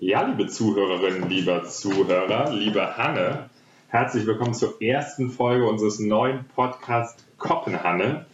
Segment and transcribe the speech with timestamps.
[0.00, 3.50] Ja, liebe Zuhörerinnen, lieber Zuhörer, liebe Hanne,
[3.88, 8.24] herzlich willkommen zur ersten Folge unseres neuen Podcasts Koppenhanne.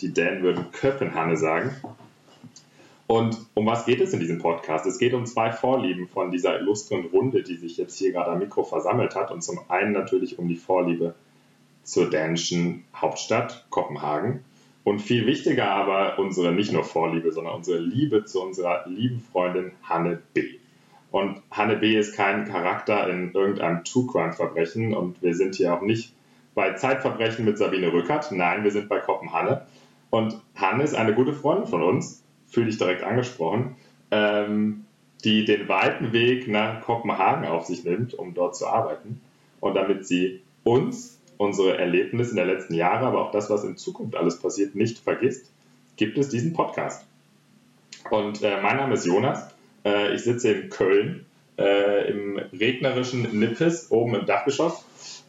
[0.00, 1.76] Die Dänen würden Köppenhanne sagen.
[3.06, 4.84] Und um was geht es in diesem Podcast?
[4.84, 8.40] Es geht um zwei Vorlieben von dieser illustren Runde, die sich jetzt hier gerade am
[8.40, 9.30] Mikro versammelt hat.
[9.30, 11.14] Und zum einen natürlich um die Vorliebe
[11.84, 14.42] zur dänischen Hauptstadt Kopenhagen.
[14.82, 19.70] Und viel wichtiger aber unsere nicht nur Vorliebe, sondern unsere Liebe zu unserer lieben Freundin
[19.84, 20.58] Hanne B.
[21.12, 21.96] Und Hanne B.
[21.96, 26.14] ist kein Charakter in irgendeinem True Crime Verbrechen und wir sind hier auch nicht
[26.54, 28.32] bei Zeitverbrechen mit Sabine Rückert.
[28.32, 29.66] Nein, wir sind bei Kopenhanne.
[30.10, 33.76] Und Hanne ist eine gute Freundin von uns fühle dich direkt angesprochen,
[34.10, 34.84] ähm,
[35.24, 39.20] die den weiten Weg nach Kopenhagen auf sich nimmt, um dort zu arbeiten.
[39.60, 43.76] Und damit sie uns, unsere Erlebnisse in der letzten Jahre, aber auch das, was in
[43.76, 45.50] Zukunft alles passiert, nicht vergisst,
[45.96, 47.06] gibt es diesen Podcast.
[48.10, 49.51] Und äh, mein Name ist Jonas.
[49.84, 51.26] Äh, ich sitze in Köln
[51.58, 54.84] äh, im regnerischen Nippes oben im Dachgeschoss.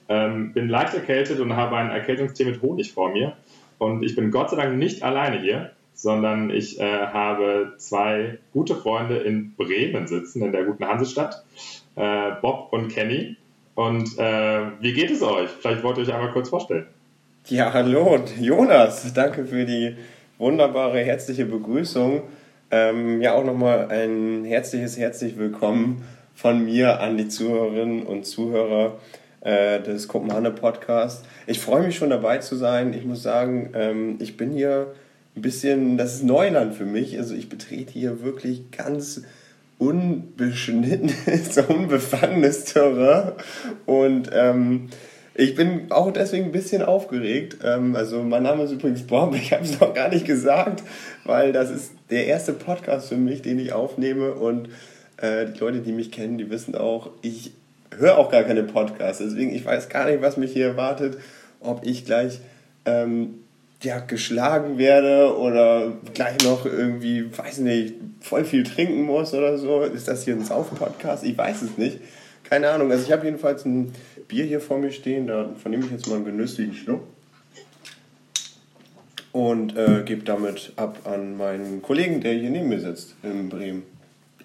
[0.09, 3.33] Ähm, bin leicht erkältet und habe ein Erkältungstee mit Honig vor mir.
[3.77, 8.75] Und ich bin Gott sei Dank nicht alleine hier, sondern ich äh, habe zwei gute
[8.75, 11.43] Freunde in Bremen sitzen, in der guten Hansestadt,
[11.95, 13.37] äh, Bob und Kenny.
[13.75, 15.49] Und äh, wie geht es euch?
[15.49, 16.87] Vielleicht wollt ihr euch einmal kurz vorstellen.
[17.47, 19.13] Ja, hallo, Jonas.
[19.13, 19.95] Danke für die
[20.37, 22.23] wunderbare, herzliche Begrüßung.
[22.75, 28.97] Ähm, ja, auch nochmal ein herzliches, herzlich willkommen von mir an die Zuhörerinnen und Zuhörer
[29.41, 31.23] äh, des Kopenhagen Podcasts.
[31.45, 32.95] Ich freue mich schon dabei zu sein.
[32.95, 34.87] Ich muss sagen, ähm, ich bin hier
[35.35, 37.15] ein bisschen, das ist Neuland für mich.
[37.19, 39.21] Also ich betrete hier wirklich ganz
[39.77, 43.33] unbeschnittenes, unbefangenes Terrain
[43.85, 44.89] und ähm,
[45.35, 47.57] ich bin auch deswegen ein bisschen aufgeregt.
[47.63, 50.83] Ähm, also mein Name ist übrigens Bob, ich habe es noch gar nicht gesagt,
[51.25, 54.69] weil das ist der erste Podcast für mich, den ich aufnehme und
[55.17, 57.51] äh, die Leute, die mich kennen, die wissen auch, ich
[57.97, 61.17] höre auch gar keine Podcasts, deswegen ich weiß gar nicht, was mich hier erwartet,
[61.59, 62.39] ob ich gleich
[62.85, 63.35] ähm,
[63.81, 69.81] ja, geschlagen werde oder gleich noch irgendwie, weiß nicht, voll viel trinken muss oder so.
[69.81, 71.25] Ist das hier ein Saufen-Podcast?
[71.25, 71.99] Ich weiß es nicht.
[72.43, 72.91] Keine Ahnung.
[72.91, 73.93] Also ich habe jedenfalls ein
[74.27, 77.01] Bier hier vor mir stehen, da vernehme ich jetzt mal einen genüsslichen Schluck.
[79.33, 83.83] Und äh, gebe damit ab an meinen Kollegen, der hier neben mir sitzt, in Bremen.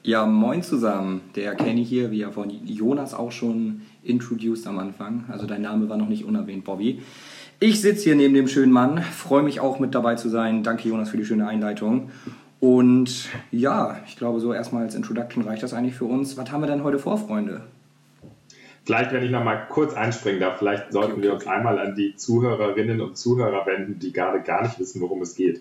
[0.02, 1.20] Ja, moin zusammen.
[1.36, 5.24] Der Kenny hier, wie ja von Jonas auch schon introduced am Anfang.
[5.28, 7.02] Also dein Name war noch nicht unerwähnt, Bobby.
[7.60, 10.62] Ich sitze hier neben dem schönen Mann, freue mich auch mit dabei zu sein.
[10.62, 12.10] Danke Jonas für die schöne Einleitung.
[12.60, 16.36] Und ja, ich glaube, so erstmal als Introduction reicht das eigentlich für uns.
[16.36, 17.62] Was haben wir denn heute vor, Freunde?
[18.88, 22.16] Vielleicht, wenn ich noch mal kurz einspringen darf, vielleicht sollten wir uns einmal an die
[22.16, 25.60] Zuhörerinnen und Zuhörer wenden, die gerade gar nicht wissen, worum es geht.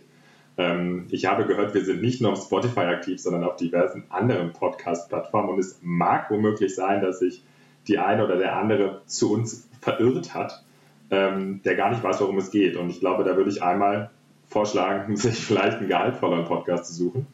[0.58, 4.54] Ähm, ich habe gehört, wir sind nicht nur auf Spotify aktiv, sondern auf diversen anderen
[4.54, 7.44] Podcast-Plattformen und es mag womöglich sein, dass sich
[7.90, 10.64] die eine oder der andere zu uns verirrt hat
[11.10, 12.76] ähm, der gar nicht weiß, worum es geht.
[12.76, 14.10] Und ich glaube, da würde ich einmal
[14.48, 17.28] vorschlagen, sich vielleicht einen gehaltvolleren Podcast zu suchen.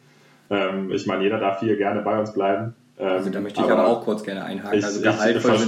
[0.50, 2.74] Ähm, ich meine, jeder darf hier gerne bei uns bleiben.
[2.98, 4.78] Ähm, also da möchte ich aber, aber auch kurz gerne einhaken.
[4.78, 5.58] Ich, also auf jeden Fall.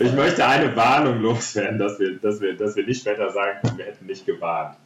[0.00, 3.78] Ich möchte eine Warnung loswerden, dass wir, dass wir, dass wir nicht später sagen können,
[3.78, 4.76] wir hätten nicht gewarnt.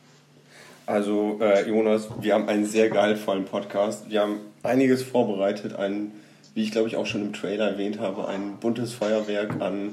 [0.87, 4.11] Also äh, Jonas, wir haben einen sehr gehaltvollen Podcast.
[4.11, 6.13] Wir haben einiges vorbereitet, ein,
[6.55, 9.93] wie ich glaube ich auch schon im Trailer erwähnt habe, ein buntes Feuerwerk an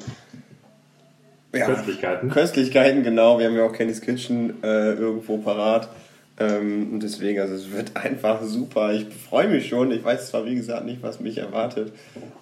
[1.54, 2.30] ja, Köstlichkeiten.
[2.30, 3.40] Köstlichkeiten, genau.
[3.40, 5.90] Wir haben ja auch Kenny's Kitchen äh, irgendwo parat.
[6.40, 8.94] Ähm, und deswegen, also es wird einfach super.
[8.94, 9.92] Ich freue mich schon.
[9.92, 11.92] Ich weiß zwar, wie gesagt, nicht, was mich erwartet.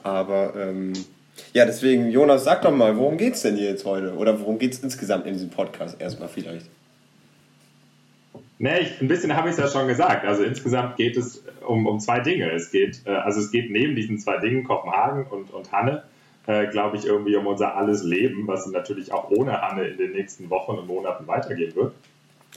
[0.04, 0.94] Aber ähm,
[1.54, 4.16] ja, deswegen, Jonas, sag doch mal, worum geht es denn hier jetzt heute?
[4.16, 6.68] Oder worum geht es insgesamt in diesem Podcast erstmal vielleicht?
[8.58, 10.26] Nee, ich, ein bisschen habe ich es ja schon gesagt.
[10.26, 12.52] Also insgesamt geht es um, um zwei Dinge.
[12.52, 16.04] Es geht, äh, also es geht neben diesen zwei Dingen, Kopenhagen und, und Hanne,
[16.48, 20.12] äh, glaube ich, irgendwie um unser alles Leben, was natürlich auch ohne Hanne in den
[20.14, 21.94] nächsten Wochen und Monaten weitergehen wird.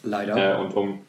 [0.05, 0.57] Leider.
[0.57, 1.01] Äh, und um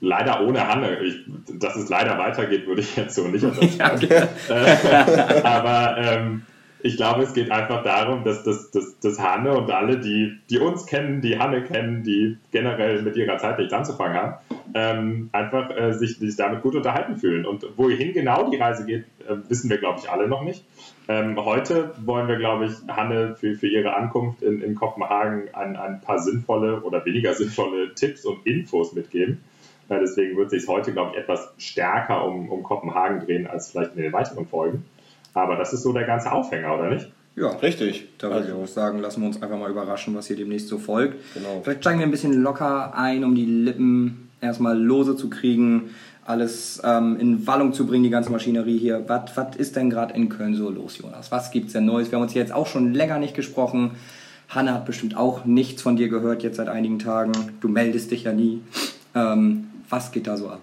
[0.00, 1.24] leider ohne Hanne, ich,
[1.58, 4.08] dass es leider weitergeht, würde ich jetzt so nicht unterschreiben.
[4.10, 6.42] äh, aber ähm,
[6.86, 10.58] ich glaube, es geht einfach darum, dass, dass, dass, dass Hanne und alle, die, die
[10.58, 14.34] uns kennen, die Hanne kennen, die generell mit ihrer Zeit nichts anzufangen haben,
[14.74, 17.46] ähm, einfach äh, sich, sich damit gut unterhalten fühlen.
[17.46, 20.64] Und wohin genau die Reise geht, äh, wissen wir, glaube ich, alle noch nicht.
[21.08, 25.76] Ähm, heute wollen wir, glaube ich, Hanne für, für ihre Ankunft in, in Kopenhagen ein,
[25.76, 29.42] ein paar sinnvolle oder weniger sinnvolle Tipps und Infos mitgeben.
[29.88, 33.96] Äh, deswegen wird sich heute, glaube ich, etwas stärker um, um Kopenhagen drehen als vielleicht
[33.96, 34.84] in den weiteren Folgen.
[35.34, 37.10] Aber das ist so der ganze Aufhänger, oder nicht?
[37.36, 38.08] Ja, richtig.
[38.16, 38.48] Da würde also.
[38.48, 41.16] ich auch sagen, lassen wir uns einfach mal überraschen, was hier demnächst so folgt.
[41.34, 41.60] Genau.
[41.62, 45.90] Vielleicht steigen wir ein bisschen locker ein, um die Lippen erstmal lose zu kriegen.
[46.24, 49.04] alles ähm, in Wallung zu bringen, die ganze Maschinerie hier.
[49.06, 51.30] Was ist denn gerade in Köln so los, Jonas?
[51.30, 52.10] Was gibt's denn Neues?
[52.10, 53.92] Wir haben uns hier jetzt auch schon länger nicht gesprochen.
[54.48, 57.32] Hanne hat bestimmt auch nichts von dir gehört jetzt seit einigen Tagen.
[57.60, 58.60] Du meldest dich ja nie.
[59.14, 60.60] Ähm, was geht da so ab?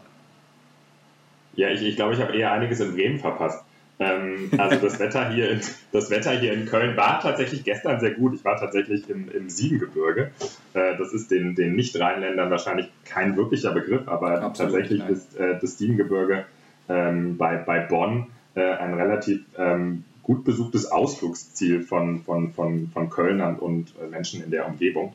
[1.55, 3.63] Ja, ich glaube, ich, glaub, ich habe eher einiges in Bremen verpasst.
[3.99, 5.61] Ähm, also das Wetter, hier in,
[5.91, 8.33] das Wetter hier in Köln war tatsächlich gestern sehr gut.
[8.33, 10.31] Ich war tatsächlich im, im Siebengebirge.
[10.73, 15.13] Äh, das ist den, den Nicht-Rheinländern wahrscheinlich kein wirklicher Begriff, aber Absolut, tatsächlich nein.
[15.13, 16.45] ist äh, das Siebengebirge
[16.89, 23.09] ähm, bei, bei Bonn äh, ein relativ ähm, gut besuchtes Ausflugsziel von, von, von, von
[23.09, 25.13] Kölnern und äh, Menschen in der Umgebung.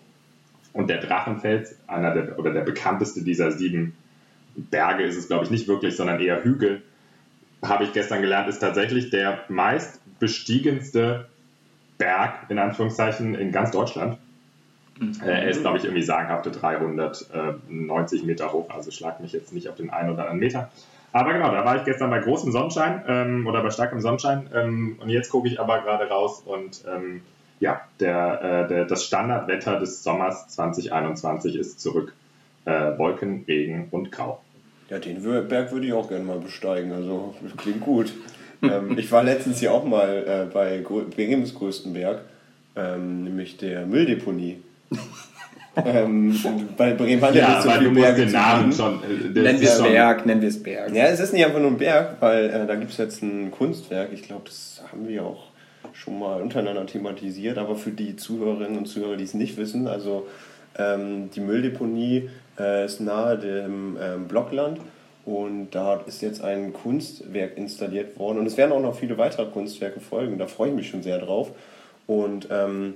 [0.73, 3.97] Und der Drachenfels, einer der, oder der bekannteste dieser sieben
[4.55, 6.83] Berge ist es, glaube ich, nicht wirklich, sondern eher Hügel,
[7.63, 11.27] habe ich gestern gelernt, ist tatsächlich der meist bestiegenste
[11.97, 14.19] Berg, in Anführungszeichen, in ganz Deutschland.
[14.99, 15.21] Mhm.
[15.25, 19.69] Äh, er ist, glaube ich, irgendwie sagenhafte 390 Meter hoch, also schlag mich jetzt nicht
[19.69, 20.71] auf den einen oder anderen Meter.
[21.13, 24.99] Aber genau, da war ich gestern bei großem Sonnenschein ähm, oder bei starkem Sonnenschein ähm,
[25.01, 27.23] und jetzt gucke ich aber gerade raus und ähm,
[27.61, 32.15] ja, der, äh, der, das Standardwetter des Sommers 2021 ist zurück.
[32.65, 34.41] Äh, Wolken, Regen und Grau.
[34.91, 36.93] Ja, den Berg würde ich auch gerne mal besteigen.
[36.93, 38.13] Also, das klingt gut.
[38.63, 42.23] ähm, ich war letztens hier auch mal äh, bei Bremens größten Berg,
[42.77, 44.63] ähm, nämlich der Mülldeponie.
[45.85, 46.39] ähm,
[46.77, 49.03] bei Bremen hat ja, nicht so viele Berge den Namen schon.
[49.03, 50.95] Äh, nennen wir es Berg, nennen wir es Berg.
[50.95, 53.51] Ja, es ist nicht einfach nur ein Berg, weil äh, da gibt es jetzt ein
[53.51, 54.11] Kunstwerk.
[54.13, 55.49] Ich glaube, das haben wir auch
[55.93, 60.27] schon mal untereinander thematisiert, aber für die Zuhörerinnen und Zuhörer, die es nicht wissen, also
[60.77, 64.81] ähm, die Mülldeponie äh, ist nahe dem ähm, Blockland
[65.25, 69.47] und da ist jetzt ein Kunstwerk installiert worden und es werden auch noch viele weitere
[69.47, 70.39] Kunstwerke folgen.
[70.39, 71.51] Da freue ich mich schon sehr drauf.
[72.07, 72.95] Und ähm,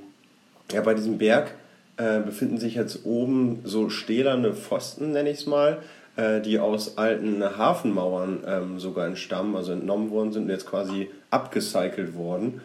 [0.72, 1.54] ja, bei diesem Berg
[1.98, 5.82] äh, befinden sich jetzt oben so stählerne Pfosten, nenne ich es mal,
[6.16, 11.10] äh, die aus alten Hafenmauern ähm, sogar entstammen, also entnommen worden sind und jetzt quasi
[11.30, 12.62] abgecycelt worden.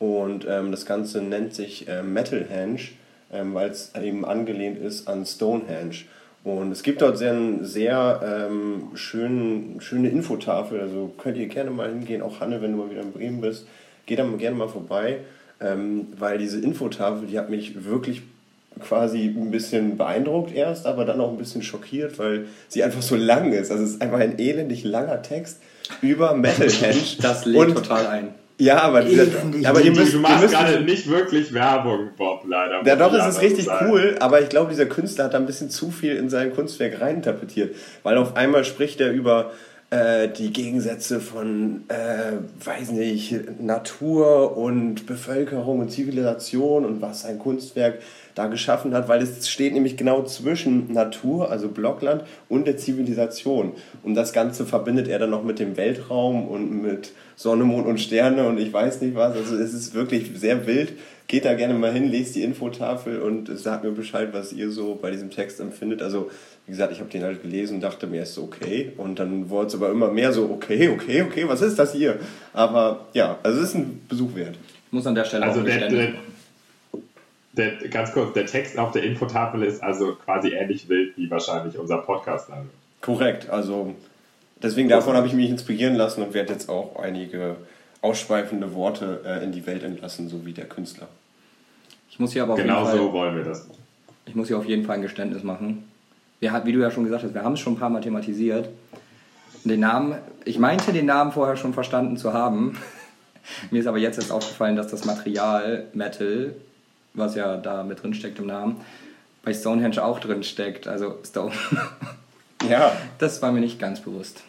[0.00, 2.80] Und ähm, das Ganze nennt sich äh, Metalhenge,
[3.32, 6.06] ähm, weil es eben angelehnt ist an Stonehenge.
[6.42, 11.90] Und es gibt dort sehr, sehr ähm, schön, schöne Infotafel, also könnt ihr gerne mal
[11.90, 13.66] hingehen, auch Hanne, wenn du mal wieder in Bremen bist,
[14.06, 15.18] geh da gerne mal vorbei,
[15.60, 18.22] ähm, weil diese Infotafel, die hat mich wirklich
[18.80, 23.16] quasi ein bisschen beeindruckt erst, aber dann auch ein bisschen schockiert, weil sie einfach so
[23.16, 23.70] lang ist.
[23.70, 25.60] Also es ist einfach ein elendig langer Text
[26.00, 27.00] über Metalhenge.
[27.20, 28.28] Das lädt total ein.
[28.60, 29.24] Ja, aber, dieser,
[29.64, 32.82] aber ihr müsst, du machst müsst, gerade nicht wirklich Werbung, Bob, leider.
[32.84, 33.88] Ja, doch, es ist richtig sein.
[33.88, 37.00] cool, aber ich glaube, dieser Künstler hat da ein bisschen zu viel in sein Kunstwerk
[37.00, 39.52] reininterpretiert, weil auf einmal spricht er über
[39.90, 42.32] äh, die Gegensätze von, äh,
[42.64, 47.98] weiß nicht, Natur und Bevölkerung und Zivilisation und was sein Kunstwerk
[48.34, 53.72] da geschaffen hat, weil es steht nämlich genau zwischen Natur, also Blockland, und der Zivilisation.
[54.02, 57.98] Und das Ganze verbindet er dann noch mit dem Weltraum und mit Sonne, Mond und
[57.98, 59.34] Sterne und ich weiß nicht was.
[59.34, 60.92] Also es ist wirklich sehr wild.
[61.26, 64.98] Geht da gerne mal hin, lest die Infotafel und sagt mir Bescheid, was ihr so
[65.00, 66.02] bei diesem Text empfindet.
[66.02, 66.28] Also,
[66.66, 68.92] wie gesagt, ich habe den halt gelesen und dachte mir, ist okay.
[68.96, 72.18] Und dann wurde es aber immer mehr so, okay, okay, okay, was ist das hier?
[72.52, 74.56] Aber ja, also es ist ein Besuch wert.
[74.86, 76.12] Ich muss an der Stelle also auch der, der,
[77.52, 81.78] der, ganz kurz, der Text auf der Infotafel ist also quasi ähnlich wild wie wahrscheinlich
[81.78, 82.70] unser Podcast dann.
[83.00, 83.94] Korrekt, also
[84.62, 87.56] deswegen davon habe ich mich inspirieren lassen und werde jetzt auch einige
[88.02, 91.08] ausschweifende Worte äh, in die Welt entlassen, so wie der Künstler.
[92.10, 93.68] Ich muss hier aber auf genau jeden Fall, so wollen wir das.
[94.26, 95.84] Ich muss hier auf jeden Fall ein Geständnis machen.
[96.38, 98.68] Wir, wie du ja schon gesagt hast, wir haben es schon ein paar Mal thematisiert.
[99.64, 102.78] Den Namen, ich meinte den Namen vorher schon verstanden zu haben.
[103.70, 106.54] Mir ist aber jetzt erst aufgefallen, dass das Material Metal
[107.14, 108.80] was ja da mit drin steckt im Namen,
[109.42, 110.86] bei Stonehenge auch drin steckt.
[110.86, 111.52] Also Stone.
[112.68, 112.96] ja.
[113.18, 114.42] Das war mir nicht ganz bewusst.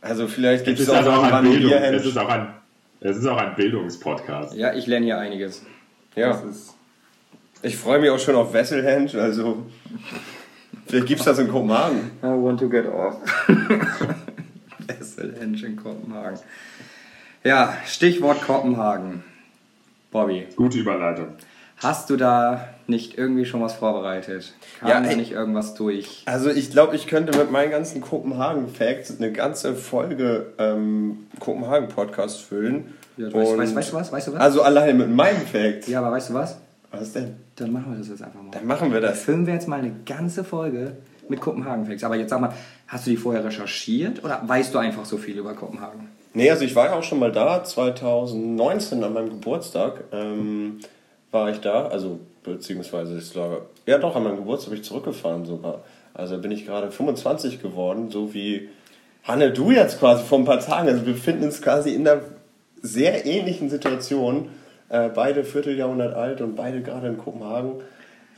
[0.00, 1.72] Also vielleicht gibt es auch, also auch ein Bildung.
[1.72, 2.48] Es ist auch ein,
[3.00, 4.54] es ist auch ein Bildungspodcast.
[4.54, 5.64] Ja, ich lerne hier einiges.
[6.16, 6.42] Ja.
[7.62, 9.64] ich freue mich auch schon auf Wesselhenge, also
[10.86, 12.10] vielleicht gibt es das in Kopenhagen.
[12.22, 13.16] I want to get off.
[14.86, 16.38] Wesselhenge in Kopenhagen.
[17.44, 19.24] Ja, Stichwort Kopenhagen.
[20.12, 20.46] Bobby.
[20.56, 21.28] Gute Überleitung.
[21.78, 24.52] Hast du da nicht irgendwie schon was vorbereitet?
[24.78, 26.22] Kam ja, da nicht irgendwas durch?
[26.26, 32.94] Also ich glaube, ich könnte mit meinen ganzen Kopenhagen-Facts eine ganze Folge ähm, Kopenhagen-Podcast füllen.
[33.16, 34.12] Ja, du weißt, weißt, weißt, du was?
[34.12, 34.40] weißt du was?
[34.40, 35.88] Also alleine mit meinen Facts.
[35.88, 36.58] Ja, aber weißt du was?
[36.92, 37.34] Was denn?
[37.56, 38.52] Dann machen wir das jetzt einfach mal.
[38.52, 39.12] Dann machen wir das.
[39.12, 42.04] Dann filmen wir jetzt mal eine ganze Folge mit Kopenhagen-Facts.
[42.04, 42.52] Aber jetzt sag mal,
[42.86, 46.08] hast du die vorher recherchiert oder weißt du einfach so viel über Kopenhagen?
[46.34, 50.80] Nee, also ich war ja auch schon mal da, 2019 an meinem Geburtstag ähm,
[51.30, 55.44] war ich da, also beziehungsweise ich lag, ja doch, an meinem Geburtstag bin ich zurückgefahren
[55.44, 55.80] sogar.
[56.14, 58.68] Also bin ich gerade 25 geworden, so wie
[59.24, 60.88] Hanne, du jetzt quasi vor ein paar Tagen.
[60.88, 62.22] Also wir befinden uns quasi in einer
[62.82, 64.48] sehr ähnlichen Situation.
[64.88, 67.74] Äh, beide Vierteljahrhundert alt und beide gerade in Kopenhagen.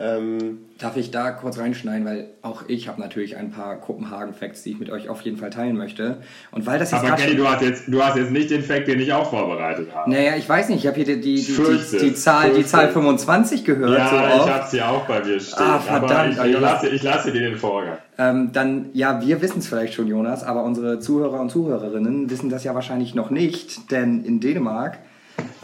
[0.00, 4.72] Ähm, Darf ich da kurz reinschneiden, weil auch ich habe natürlich ein paar Kopenhagen-Facts, die
[4.72, 6.18] ich mit euch auf jeden Fall teilen möchte.
[6.50, 8.62] Und weil das jetzt Aber gerade Kenny, du hast, jetzt, du hast jetzt nicht den
[8.62, 10.10] Fact, den ich auch vorbereitet habe.
[10.10, 12.86] Naja, ich weiß nicht, ich habe hier die, die, die, die, die, Zahl, die Zahl
[12.86, 12.92] es.
[12.92, 13.96] 25 gehört.
[13.96, 15.62] Ja, so ich habe sie auch bei mir stehen.
[15.62, 17.98] Ah, verdammt, aber ich, ich, lasse, ich lasse dir den Vorgang.
[18.18, 22.50] Ähm, dann, ja, wir wissen es vielleicht schon, Jonas, aber unsere Zuhörer und Zuhörerinnen wissen
[22.50, 24.98] das ja wahrscheinlich noch nicht, denn in Dänemark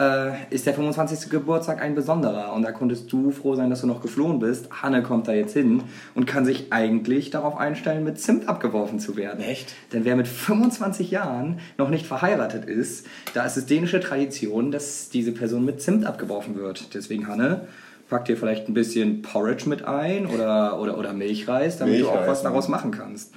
[0.01, 1.29] äh, ist der 25.
[1.29, 4.69] Geburtstag ein besonderer und da konntest du froh sein, dass du noch geflohen bist.
[4.81, 5.83] Hanne kommt da jetzt hin
[6.15, 9.43] und kann sich eigentlich darauf einstellen, mit Zimt abgeworfen zu werden.
[9.43, 9.75] Echt?
[9.93, 15.09] Denn wer mit 25 Jahren noch nicht verheiratet ist, da ist es dänische Tradition, dass
[15.09, 16.93] diese Person mit Zimt abgeworfen wird.
[16.95, 17.67] Deswegen, Hanne,
[18.09, 22.13] pack dir vielleicht ein bisschen Porridge mit ein oder, oder, oder Milchreis, damit du auch
[22.13, 23.33] Milchreis, was daraus machen kannst.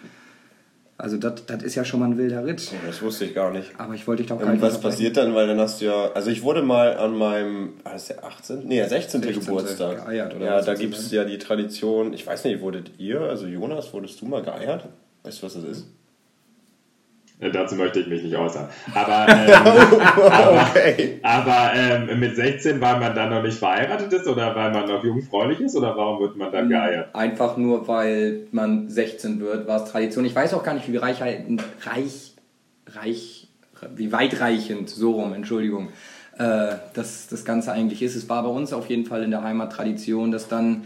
[0.96, 2.70] Also das ist ja schon mal ein wilder Ritt.
[2.86, 3.72] das wusste ich gar nicht.
[3.78, 5.34] Aber ich wollte dich doch gar Und nicht was passiert dann?
[5.34, 8.66] Weil dann hast du ja, also ich wurde mal an meinem, war das der 18.?
[8.66, 9.22] Nee, der 16.
[9.22, 9.44] 16.
[9.44, 10.06] Geburtstag.
[10.06, 13.46] geeiert, oder ja, da gibt es ja die Tradition, ich weiß nicht, wurdet ihr, also
[13.46, 14.88] Jonas, wurdest du mal geeiert?
[15.24, 15.86] Weißt du, was das ist?
[17.40, 18.68] Äh, dazu möchte ich mich nicht äußern.
[18.94, 21.20] Aber, ähm, okay.
[21.22, 25.02] aber ähm, mit 16, weil man dann noch nicht verheiratet ist oder weil man noch
[25.02, 27.14] jungfräulich ist oder warum wird man dann geeiert?
[27.14, 30.24] Einfach nur, weil man 16 wird, war es Tradition.
[30.24, 32.34] Ich weiß auch gar nicht, wie reich, reich,
[32.88, 33.48] reich,
[33.96, 35.88] wie weitreichend, so rum, Entschuldigung,
[36.38, 38.14] äh, das, das Ganze eigentlich ist.
[38.14, 40.84] Es war bei uns auf jeden Fall in der Heimat Tradition, dass dann,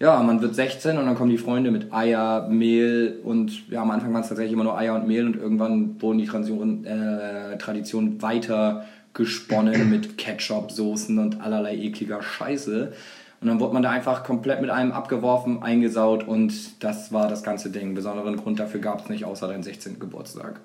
[0.00, 3.90] ja, man wird 16 und dann kommen die Freunde mit Eier, Mehl und ja, am
[3.90, 7.56] Anfang waren es tatsächlich immer nur Eier und Mehl und irgendwann wurden die Tradition, äh,
[7.58, 12.92] Tradition weiter gesponnen mit Ketchup, Soßen und allerlei ekliger Scheiße.
[13.40, 17.42] Und dann wurde man da einfach komplett mit allem abgeworfen, eingesaut und das war das
[17.42, 17.94] ganze Ding.
[17.94, 20.00] Besonderen Grund dafür gab es nicht, außer deinem 16.
[20.00, 20.60] Geburtstag.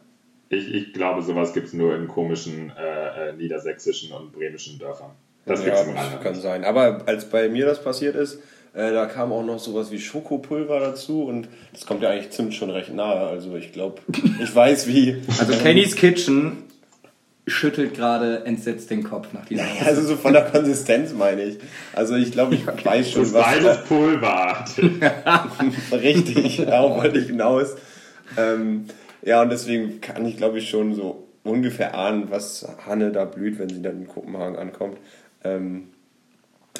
[0.47, 5.11] Ich, ich glaube, sowas gibt es nur in komischen äh, äh, niedersächsischen und bremischen Dörfern.
[5.45, 6.63] Das ja, das kann sein.
[6.63, 8.41] Aber als bei mir das passiert ist,
[8.73, 12.53] äh, da kam auch noch sowas wie Schokopulver dazu und das kommt ja eigentlich Zimt
[12.53, 13.27] schon recht nahe.
[13.27, 14.01] Also ich glaube,
[14.41, 15.21] ich weiß wie.
[15.39, 16.63] Also Kenny's Kitchen
[17.47, 21.57] schüttelt gerade entsetzt den Kopf nach dieser Also so von der Konsistenz meine ich.
[21.93, 24.65] Also ich glaube, ich weiß schon, Das was weißes Pulver.
[25.91, 27.75] richtig, darauf wollte ich hinaus.
[28.37, 28.85] Ähm,
[29.23, 33.59] ja, und deswegen kann ich, glaube ich, schon so ungefähr ahnen, was Hanne da blüht,
[33.59, 34.97] wenn sie dann in Kopenhagen ankommt.
[35.43, 35.89] Ähm,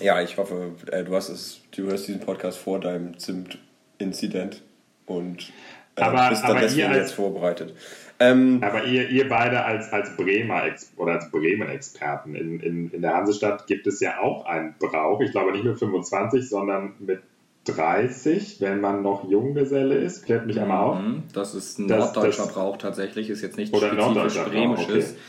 [0.01, 4.61] ja, ich hoffe, äh, du hast es, du hörst diesen Podcast vor deinem Zimt-Inzident
[5.05, 5.51] und
[5.95, 7.73] äh, Aber- bist dann aber deswegen ihr als- jetzt vorbereitet.
[8.21, 10.63] Ähm, Aber ihr, ihr beide als, als Bremer
[10.97, 15.21] oder als Bremen-Experten in, in, in der Hansestadt gibt es ja auch einen Brauch.
[15.21, 17.21] Ich glaube nicht mit 25, sondern mit
[17.63, 20.25] 30, wenn man noch Junggeselle ist.
[20.25, 20.99] Klärt mich einmal auf.
[20.99, 24.43] Mhm, Das ist ein Das- norddeutscher das- Brauch tatsächlich, ist jetzt nicht Oder spezifisch norddeutscher
[24.43, 25.11] Brauch, bremisches.
[25.11, 25.19] okay.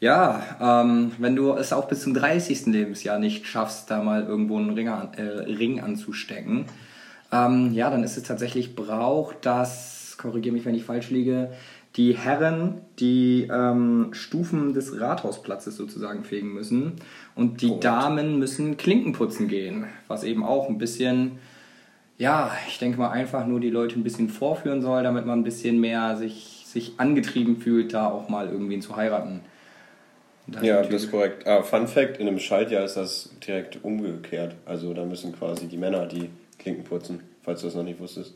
[0.00, 2.66] Ja, ähm, wenn du es auch bis zum 30.
[2.66, 6.66] Lebensjahr nicht schaffst, da mal irgendwo einen Ring, an, äh, Ring anzustecken,
[7.32, 11.50] ähm, ja, dann ist es tatsächlich Brauch, dass, korrigiere mich, wenn ich falsch liege,
[11.96, 16.92] die Herren die ähm, Stufen des Rathausplatzes sozusagen fegen müssen
[17.34, 21.38] und die Damen müssen Klinken putzen gehen, was eben auch ein bisschen
[22.18, 25.44] ja, ich denke mal einfach nur die Leute ein bisschen vorführen soll, damit man ein
[25.44, 29.42] bisschen mehr sich, sich angetrieben fühlt, da auch mal irgendwen zu heiraten.
[30.48, 31.46] Da ja, das ist korrekt.
[31.46, 34.54] Ah, Fun Fact: In einem Schaltjahr ist das direkt umgekehrt.
[34.64, 38.34] Also da müssen quasi die Männer die Klinken putzen, falls du das noch nicht wusstest.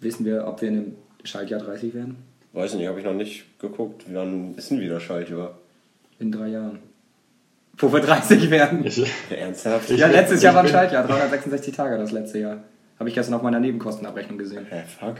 [0.00, 2.16] Wissen wir, ob wir in einem Schaltjahr 30 werden?
[2.52, 4.04] Weiß nicht, habe ich noch nicht geguckt.
[4.10, 5.58] Lange ist denn wieder Schaltjahr?
[6.18, 6.78] In drei Jahren.
[7.76, 8.84] Wo wir 30 werden.
[8.84, 9.90] Ich, Ja, ernsthaft?
[9.90, 12.64] ja, ich- letztes Jahr war ein Schaltjahr, 366 Tage das letzte Jahr.
[12.98, 14.66] Habe ich gestern auf meiner Nebenkostenabrechnung gesehen.
[14.68, 15.16] Hä, fuck.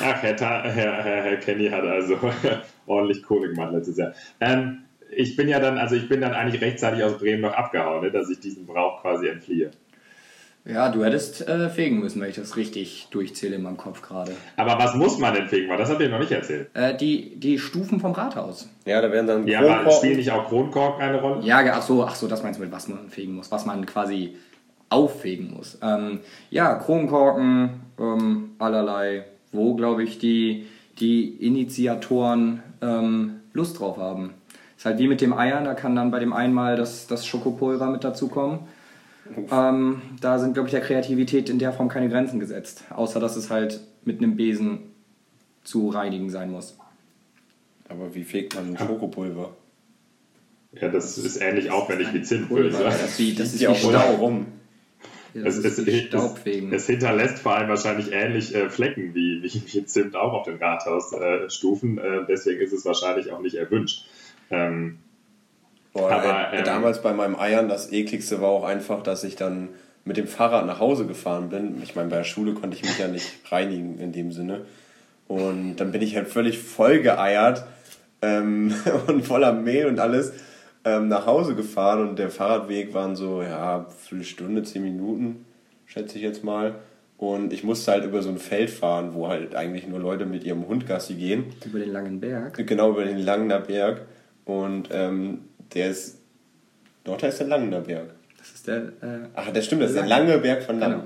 [0.00, 2.16] Ach, Herr, Ta- Herr, Herr, Herr Kenny hat also
[2.86, 4.12] ordentlich Kohle gemacht letztes Jahr.
[4.40, 4.82] Ähm,
[5.16, 8.10] ich bin ja dann, also ich bin dann eigentlich rechtzeitig aus Bremen noch abgehauen, ne,
[8.10, 9.70] dass ich diesen Brauch quasi entfliehe.
[10.68, 14.32] Ja, du hättest äh, fegen müssen, wenn ich das richtig durchzähle in meinem Kopf gerade.
[14.56, 15.68] Aber was muss man denn fegen?
[15.68, 16.70] Weil das habt ihr noch nicht erzählt.
[16.74, 18.68] Äh, die, die Stufen vom Rathaus.
[18.84, 21.46] Ja, da werden dann Ja, aber Kronkorken- spielen nicht auch Kronkorken eine Rolle?
[21.46, 23.86] Ja, ach so, ach so, das meinst du mit was man fegen muss, was man
[23.86, 24.34] quasi
[24.88, 25.78] auffegen muss.
[25.82, 26.18] Ähm,
[26.50, 30.66] ja, Kronkorken, ähm, allerlei, wo, glaube ich, die,
[30.98, 34.34] die Initiatoren ähm, Lust drauf haben.
[34.76, 37.26] Ist halt wie mit dem Eiern, da kann dann bei dem einen mal das, das
[37.26, 38.60] Schokopulver mit dazukommen.
[39.50, 42.84] Ähm, da sind, glaube ich, der Kreativität in der Form keine Grenzen gesetzt.
[42.90, 44.94] Außer, dass es halt mit einem Besen
[45.64, 46.78] zu reinigen sein muss.
[47.88, 49.50] Aber wie fegt man Schokopulver?
[50.72, 53.02] Ja, das ist ähnlich aufwendig wie Zimt, würde ich Pulver, sagen.
[53.02, 54.14] das ist wie, das ist ja auch Stau.
[54.16, 54.46] rum.
[55.32, 56.12] Ja, es, es, es,
[56.70, 60.56] es, hinterlässt vor allem wahrscheinlich ähnlich äh, Flecken wie, wie, wie Zimt auch auf den
[60.56, 61.98] Rathausstufen.
[61.98, 64.06] Äh, deswegen ist es wahrscheinlich auch nicht erwünscht.
[64.50, 64.98] Ähm,
[65.92, 69.70] Boah, aber, ähm, damals bei meinem Eiern, das ekligste war auch einfach, dass ich dann
[70.04, 71.82] mit dem Fahrrad nach Hause gefahren bin.
[71.82, 74.66] Ich meine, bei der Schule konnte ich mich ja nicht reinigen in dem Sinne.
[75.26, 77.64] Und dann bin ich halt völlig voll geeiert
[78.22, 78.74] ähm,
[79.08, 80.32] und voller Mehl und alles
[80.84, 82.08] ähm, nach Hause gefahren.
[82.08, 85.44] Und der Fahrradweg waren so, ja, eine Stunde, zehn Minuten,
[85.86, 86.76] schätze ich jetzt mal.
[87.18, 90.44] Und ich musste halt über so ein Feld fahren, wo halt eigentlich nur Leute mit
[90.44, 91.46] ihrem Hund Gassi gehen.
[91.64, 92.64] Über den langen Berg?
[92.66, 94.02] Genau, über den Langener Berg.
[94.46, 95.40] Und ähm,
[95.74, 96.18] der ist,
[97.04, 98.06] dort heißt der Langener Berg.
[98.38, 98.76] Das ist der.
[98.76, 100.92] Äh, Ach, das stimmt, das ist der lange Berg von Lang.
[100.92, 101.04] Genau.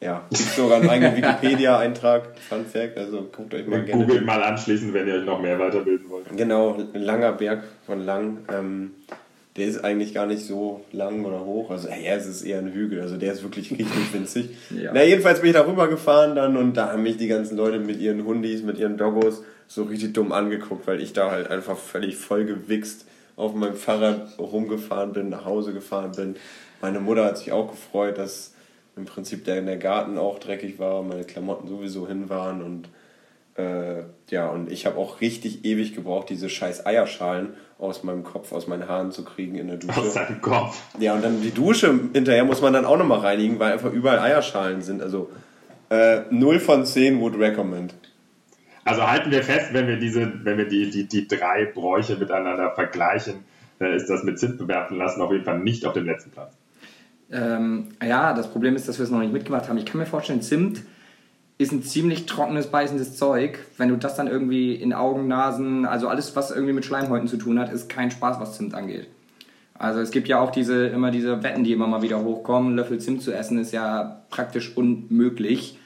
[0.00, 4.04] Ja, gibt sogar einen eigenen Wikipedia-Eintrag, Fun Fact, also guckt euch mal gerne.
[4.04, 6.26] Googelt mal anschließend, wenn ihr euch noch mehr weiterbilden wollt.
[6.36, 8.38] Genau, ein langer Berg von Lang.
[8.52, 8.90] Ähm,
[9.56, 11.70] der ist eigentlich gar nicht so lang oder hoch.
[11.70, 13.00] Also ja, es ist eher ein Hügel.
[13.00, 14.50] Also der ist wirklich richtig winzig.
[14.70, 14.90] ja.
[14.92, 17.78] Na, jedenfalls bin ich da rüber gefahren dann und da haben mich die ganzen Leute
[17.78, 21.76] mit ihren Hundis, mit ihren Doggos so richtig dumm angeguckt, weil ich da halt einfach
[21.76, 23.06] völlig voll gewichst
[23.36, 26.36] auf meinem Fahrrad rumgefahren bin, nach Hause gefahren bin.
[26.80, 28.54] Meine Mutter hat sich auch gefreut, dass
[28.96, 32.88] im Prinzip der, der Garten auch dreckig war, meine Klamotten sowieso hin waren und
[33.56, 38.52] äh, ja, und ich habe auch richtig ewig gebraucht, diese scheiß Eierschalen aus meinem Kopf,
[38.52, 40.00] aus meinen Haaren zu kriegen in der Dusche.
[40.00, 40.80] Aus deinem Kopf.
[40.98, 44.18] Ja, und dann die Dusche hinterher muss man dann auch nochmal reinigen, weil einfach überall
[44.18, 45.02] Eierschalen sind.
[45.02, 45.30] Also
[45.90, 47.94] äh, 0 von 10 would recommend.
[48.84, 52.72] Also halten wir fest, wenn wir diese, wenn wir die, die, die drei Bräuche miteinander
[52.72, 53.44] vergleichen,
[53.80, 56.54] äh, ist das mit Zimt bewerten lassen auf jeden Fall nicht auf dem letzten Platz.
[57.30, 59.78] Ähm, ja, das Problem ist, dass wir es noch nicht mitgemacht haben.
[59.78, 60.82] Ich kann mir vorstellen, Zimt
[61.56, 63.58] ist ein ziemlich trockenes, beißendes Zeug.
[63.78, 67.36] Wenn du das dann irgendwie in Augen, Nasen, also alles, was irgendwie mit Schleimhäuten zu
[67.36, 69.08] tun hat, ist kein Spaß, was Zimt angeht.
[69.76, 72.76] Also es gibt ja auch diese, immer diese Wetten, die immer mal wieder hochkommen.
[72.76, 75.78] Löffel Zimt zu essen ist ja praktisch unmöglich.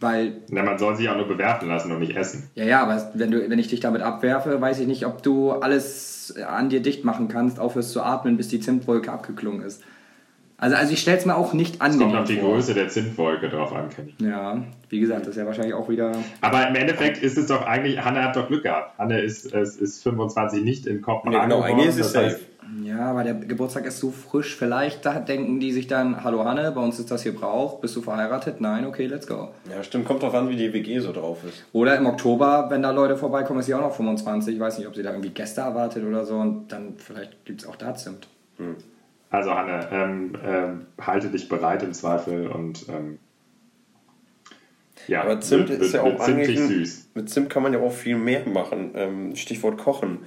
[0.00, 0.42] Weil.
[0.50, 2.50] Na, man soll sich auch nur bewerfen lassen und nicht essen.
[2.54, 5.52] Ja, ja, aber wenn, du, wenn ich dich damit abwerfe, weiß ich nicht, ob du
[5.52, 9.82] alles an dir dicht machen kannst, aufhörst zu atmen, bis die Zimtwolke abgeklungen ist.
[10.60, 11.92] Also, also ich stelle es mir auch nicht an.
[11.92, 12.54] Es kommt auf die vor.
[12.54, 14.14] Größe der Zimtwolke drauf an, Kenny.
[14.18, 16.12] Ja, wie gesagt, das ist ja wahrscheinlich auch wieder.
[16.40, 18.98] Aber im Endeffekt ist es doch eigentlich, Hanne hat doch Glück gehabt.
[18.98, 21.50] Hanne ist, ist, ist 25 nicht in Kopenhagen.
[21.50, 22.40] Ja, genau, eigentlich ist es safe.
[22.82, 24.56] Ja, aber der Geburtstag ist so frisch.
[24.56, 27.80] Vielleicht da denken die sich dann, hallo Hanne, bei uns ist das hier Brauch.
[27.80, 28.60] Bist du verheiratet?
[28.60, 29.50] Nein, okay, let's go.
[29.70, 30.06] Ja, stimmt.
[30.06, 31.64] Kommt drauf an, wie die WG so drauf ist.
[31.72, 34.54] Oder im Oktober, wenn da Leute vorbeikommen, ist sie auch noch 25.
[34.54, 36.36] Ich weiß nicht, ob sie da irgendwie Gäste erwartet oder so.
[36.36, 38.28] Und dann vielleicht gibt es auch da Zimt.
[38.58, 38.76] Hm.
[39.30, 43.18] Also Hanne, ähm, ähm, halte dich bereit im Zweifel und ähm,
[45.06, 47.10] ja, aber Zimt wird, ist ja auch eigentlich süß.
[47.14, 48.92] Mit Zimt kann man ja auch viel mehr machen.
[48.94, 50.20] Ähm, Stichwort Kochen.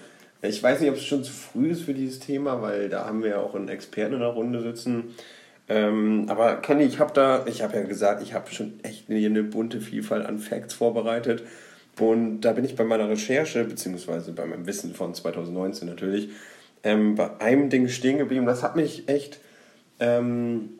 [0.43, 3.21] Ich weiß nicht, ob es schon zu früh ist für dieses Thema, weil da haben
[3.21, 5.15] wir ja auch einen Experten in der Runde sitzen.
[5.69, 9.23] Ähm, aber Kenny, ich habe da, ich habe ja gesagt, ich habe schon echt eine,
[9.23, 11.43] eine bunte Vielfalt an Facts vorbereitet.
[11.99, 16.29] Und da bin ich bei meiner Recherche, beziehungsweise bei meinem Wissen von 2019 natürlich,
[16.83, 18.47] ähm, bei einem Ding stehen geblieben.
[18.47, 19.39] Das hat mich echt
[19.99, 20.79] ähm,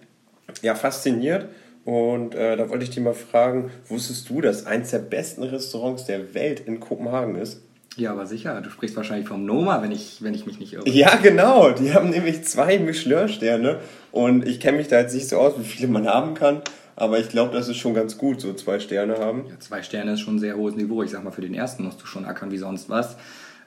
[0.64, 1.50] ja, fasziniert.
[1.86, 6.06] Und äh, da wollte ich dich mal fragen, wusstest du, dass eins der besten Restaurants
[6.06, 7.62] der Welt in Kopenhagen ist?
[7.98, 8.62] Ja, aber sicher.
[8.62, 10.88] Du sprichst wahrscheinlich vom Noma, wenn ich, wenn ich mich nicht irre.
[10.90, 11.72] Ja, genau.
[11.72, 13.80] Die haben nämlich zwei Michelin-Sterne.
[14.12, 16.62] Und ich kenne mich da jetzt nicht so aus, wie viele man haben kann.
[16.96, 19.46] Aber ich glaube, das ist schon ganz gut, so zwei Sterne haben.
[19.50, 21.04] Ja, zwei Sterne ist schon ein sehr hohes Niveau.
[21.04, 23.18] Ich sag mal, für den ersten musst du schon ackern wie sonst was.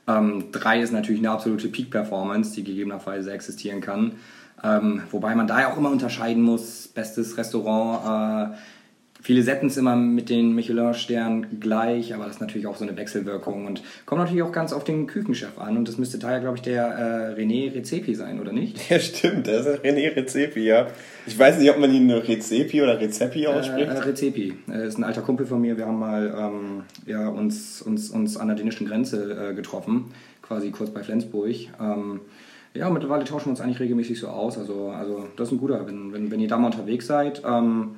[0.07, 4.13] Ähm, drei ist natürlich eine absolute Peak-Performance, die gegebenenfalls existieren kann.
[4.63, 8.55] Ähm, wobei man da ja auch immer unterscheiden muss, bestes Restaurant.
[8.55, 8.57] Äh,
[9.25, 12.95] Viele setzen es immer mit den Michelin-Sternen gleich, aber das ist natürlich auch so eine
[12.95, 15.79] Wechselwirkung und kommt natürlich auch ganz auf den Küchenchef an.
[15.79, 18.91] Und das müsste daher, glaube ich, der äh, René Rezepi sein, oder nicht?
[18.91, 20.89] Ja, stimmt, das ist René Rezepi, ja.
[21.27, 23.89] Ich weiß nicht, ob man ihn Rezepi oder Rezepi ausspricht.
[23.89, 24.55] Äh, Rezepi.
[24.67, 25.79] Er ist ein alter Kumpel von mir.
[25.79, 30.71] Wir haben mal ähm, ja, uns, uns, uns an der dänischen Grenze äh, getroffen, quasi
[30.71, 31.55] kurz bei Flensburg.
[31.81, 32.21] Ähm,
[32.75, 34.59] ja, mittlerweile tauschen wir uns eigentlich regelmäßig so aus.
[34.59, 37.43] Also, also das ist ein guter, wenn, wenn, wenn ihr da mal unterwegs seid.
[37.47, 37.93] Ähm,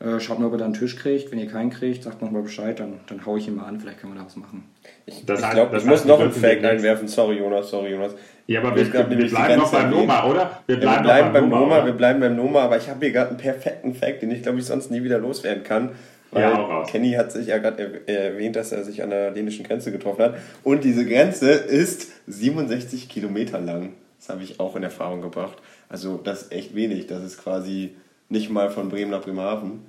[0.00, 1.32] äh, schaut mal, ob er da einen Tisch kriegt.
[1.32, 3.80] Wenn ihr keinen kriegt, sagt nochmal Bescheid, dann, dann haue ich ihn mal an.
[3.80, 4.64] Vielleicht können wir da was machen.
[5.06, 7.08] Ich, ich glaube, ich muss noch ein Fact einwerfen.
[7.08, 8.14] Sorry, Jonas, sorry, Jonas.
[8.46, 10.62] Ja, aber wir, wir, wir bleiben noch beim Noma, oder?
[10.66, 13.00] Wir bleiben, ja, wir bleiben beim, Noma, Noma wir bleiben beim Noma, aber ich habe
[13.00, 15.90] hier gerade einen perfekten Fact, den ich glaube ich sonst nie wieder loswerden kann.
[16.30, 19.92] Weil ja, Kenny hat sich ja gerade erwähnt, dass er sich an der dänischen Grenze
[19.92, 20.34] getroffen hat.
[20.62, 23.94] Und diese Grenze ist 67 Kilometer lang.
[24.18, 25.56] Das habe ich auch in Erfahrung gebracht.
[25.88, 27.06] Also das ist echt wenig.
[27.06, 27.96] Das ist quasi
[28.28, 29.87] nicht mal von Bremen nach Bremerhaven.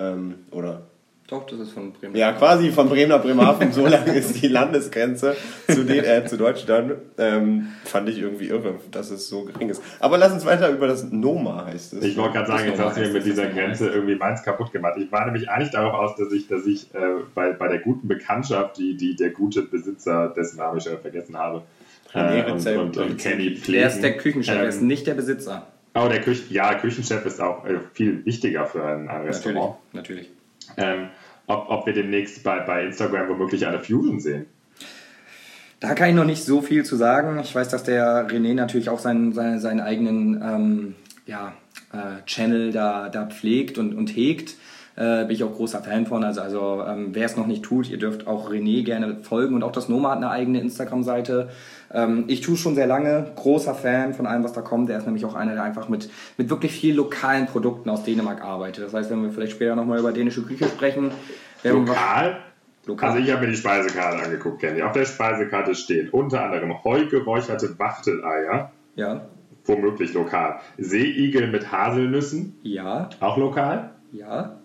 [0.00, 0.82] Ähm, oder
[1.28, 2.16] Doch, das ist von Bremen.
[2.16, 5.36] Ja, quasi von Bremen nach Bremerhaven, so lang ist die Landesgrenze
[5.68, 6.94] zu, den, äh, zu Deutschland.
[7.18, 9.82] Ähm, fand ich irgendwie irre, dass es so gering ist.
[10.00, 12.04] Aber lass uns weiter über das Noma heißt es.
[12.04, 14.94] Ich wollte gerade sagen, jetzt hast du mir mit dieser Grenze irgendwie meins kaputt gemacht.
[14.98, 16.98] Ich war nämlich eigentlich darauf aus, dass ich, dass ich äh,
[17.34, 21.36] bei, bei der guten Bekanntschaft, die, die der gute Besitzer, dessen Namen ich schon vergessen
[21.36, 21.62] habe,
[22.12, 23.80] René äh, und, und, und Kenny pflegen.
[23.80, 25.66] Der ist der Küchenchef, er ist Ähm, nicht der Besitzer.
[25.94, 29.76] Oh, der Küch ja, Küchenchef ist auch äh, viel wichtiger für ein, ein Natürlich, Restaurant.
[29.92, 30.30] natürlich.
[30.76, 31.08] Ähm,
[31.46, 34.46] ob, ob wir demnächst bei, bei Instagram womöglich eine Fusion sehen.
[35.80, 37.40] Da kann ich noch nicht so viel zu sagen.
[37.40, 40.94] Ich weiß, dass der René natürlich auch seinen, seinen, seinen eigenen ähm,
[41.26, 41.54] ja,
[41.92, 44.56] äh, Channel da, da pflegt und, und hegt.
[44.96, 46.22] Äh, bin ich auch großer Fan von.
[46.22, 49.54] Also, also ähm, wer es noch nicht tut, ihr dürft auch René gerne folgen.
[49.54, 51.48] Und auch das Noma hat eine eigene Instagram-Seite.
[51.92, 53.32] Ähm, ich tue schon sehr lange.
[53.36, 54.90] Großer Fan von allem, was da kommt.
[54.90, 58.42] Er ist nämlich auch einer, der einfach mit, mit wirklich viel lokalen Produkten aus Dänemark
[58.42, 58.84] arbeitet.
[58.84, 61.10] Das heißt, wenn wir vielleicht später nochmal über dänische Küche sprechen,
[61.64, 62.40] Lokal?
[62.86, 63.10] Lokal.
[63.10, 64.82] Also ich habe mir die Speisekarte angeguckt, Kenny.
[64.82, 69.26] Auf der Speisekarte steht unter anderem heu geräucherte Wachteleier, ja,
[69.64, 70.60] womöglich lokal.
[70.78, 74.59] Seeigel mit Haselnüssen, ja, auch lokal, ja.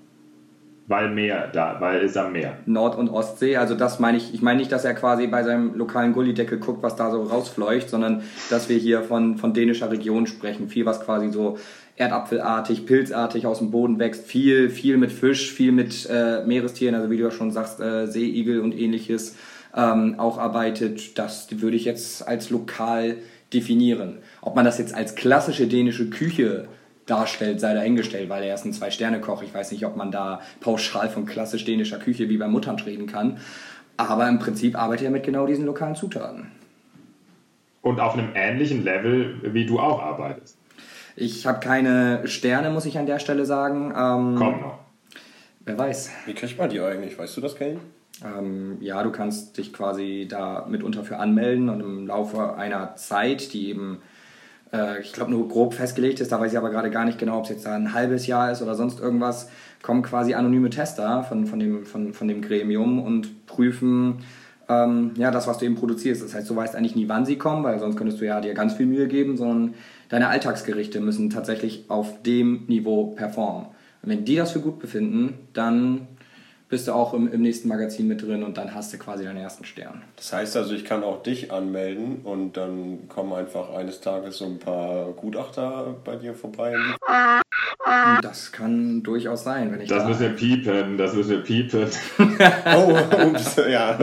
[0.88, 2.58] Weil Meer da, weil ist am Meer.
[2.66, 3.58] Nord- und Ostsee.
[3.58, 6.84] Also das meine ich, ich meine nicht, dass er quasi bei seinem lokalen Gullideckel guckt,
[6.84, 10.70] was da so rausfleucht, sondern dass wir hier von, von dänischer Region sprechen.
[10.70, 11.58] Viel, was quasi so
[11.96, 14.26] erdapfelartig, pilzartig aus dem Boden wächst.
[14.26, 18.06] Viel, viel mit Fisch, viel mit äh, Meerestieren, also wie du ja schon sagst, äh,
[18.06, 19.38] Seeigel und ähnliches
[19.76, 21.18] ähm, auch arbeitet.
[21.18, 23.18] Das würde ich jetzt als lokal
[23.54, 24.20] definieren.
[24.42, 26.68] Ob man das jetzt als klassische dänische Küche
[27.06, 29.44] darstellt, sei dahingestellt, weil er ist ein Zwei-Sterne-Koch.
[29.44, 33.08] Ich weiß nicht, ob man da pauschal von klassisch dänischer Küche wie beim Muttern reden
[33.08, 33.38] kann.
[33.98, 36.52] Aber im Prinzip arbeitet er mit genau diesen lokalen Zutaten.
[37.82, 40.58] Und auf einem ähnlichen Level, wie du auch arbeitest.
[41.16, 43.94] Ich habe keine Sterne, muss ich an der Stelle sagen.
[43.96, 44.80] Ähm, Komm noch.
[45.64, 46.12] Wer weiß.
[46.26, 47.18] Wie kriegt man die eigentlich?
[47.18, 47.80] Weißt du das, Kenny?
[48.24, 53.54] Ähm, ja, du kannst dich quasi da mitunter für anmelden und im Laufe einer Zeit,
[53.54, 54.02] die eben,
[54.74, 57.38] äh, ich glaube, nur grob festgelegt ist, da weiß ich aber gerade gar nicht genau,
[57.40, 59.50] ob es jetzt da ein halbes Jahr ist oder sonst irgendwas,
[59.82, 64.20] kommen quasi anonyme Tester von, von, dem, von, von dem Gremium und prüfen
[64.68, 66.24] ähm, ja, das, was du eben produzierst.
[66.24, 68.54] Das heißt, du weißt eigentlich nie, wann sie kommen, weil sonst könntest du ja dir
[68.54, 69.76] ganz viel Mühe geben, sondern
[70.10, 73.68] deine Alltagsgerichte müssen tatsächlich auf dem Niveau performen.
[74.02, 76.08] Und wenn die das für gut befinden, dann
[76.76, 79.38] bist du auch im, im nächsten Magazin mit drin und dann hast du quasi deinen
[79.38, 80.02] ersten Stern.
[80.18, 84.46] Das heißt also, ich kann auch dich anmelden und dann kommen einfach eines Tages so
[84.46, 86.76] ein paar Gutachter bei dir vorbei.
[88.22, 90.10] Das kann durchaus sein, wenn ich Das da...
[90.10, 91.88] müssen wir piepen, das müssen wir piepen.
[92.76, 93.98] Oh, ups, ja.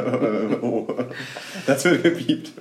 [0.63, 0.87] Oh.
[1.67, 2.53] Das wird gepiept.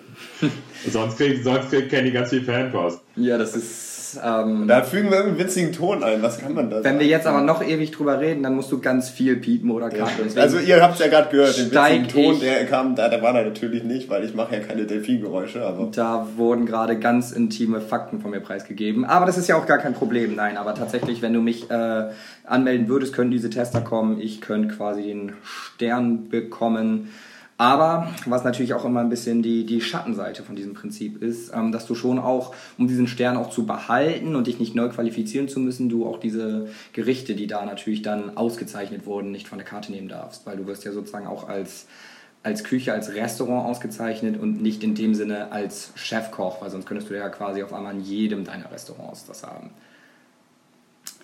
[0.89, 2.99] sonst kriegt, sonst kriegt Kenny ganz viel Fanpost.
[3.15, 3.90] Ja, das ist...
[4.23, 6.21] Ähm, Da fügen wir einen witzigen Ton ein.
[6.21, 8.79] Was kann man da wenn wir jetzt aber noch ewig drüber reden, dann musst du
[8.79, 10.23] ganz viel piepen oder Ja, kacken.
[10.25, 13.21] Deswegen- also ihr habt es ja gerade gehört, den witzigen Ton, der kam, da, der
[13.21, 17.31] war da natürlich nicht, weil ich mache ja keine Delfingeräusche, aber Da wurden gerade ganz
[17.31, 19.05] intime Fakten von mir preisgegeben.
[19.05, 20.57] Aber das ist ja auch gar kein Problem, nein.
[20.57, 22.09] Aber tatsächlich, wenn du mich äh,
[22.45, 24.19] anmelden würdest, können diese Tester kommen.
[24.19, 27.09] Ich könnte quasi den Stern bekommen.
[27.61, 31.71] Aber was natürlich auch immer ein bisschen die, die Schattenseite von diesem Prinzip ist, ähm,
[31.71, 35.47] dass du schon auch, um diesen Stern auch zu behalten und dich nicht neu qualifizieren
[35.47, 39.67] zu müssen, du auch diese Gerichte, die da natürlich dann ausgezeichnet wurden, nicht von der
[39.67, 40.47] Karte nehmen darfst.
[40.47, 41.85] Weil du wirst ja sozusagen auch als
[42.41, 47.11] als Küche, als Restaurant ausgezeichnet und nicht in dem Sinne als Chefkoch, weil sonst könntest
[47.11, 49.69] du ja quasi auf einmal in jedem deiner Restaurants das haben.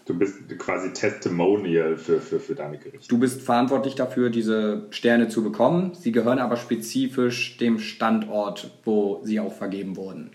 [0.08, 3.10] Du bist quasi Testimonial für, für, für deine Gerichte.
[3.10, 5.94] Du bist verantwortlich dafür, diese Sterne zu bekommen.
[5.96, 10.32] Sie gehören aber spezifisch dem Standort, wo sie auch vergeben wurden.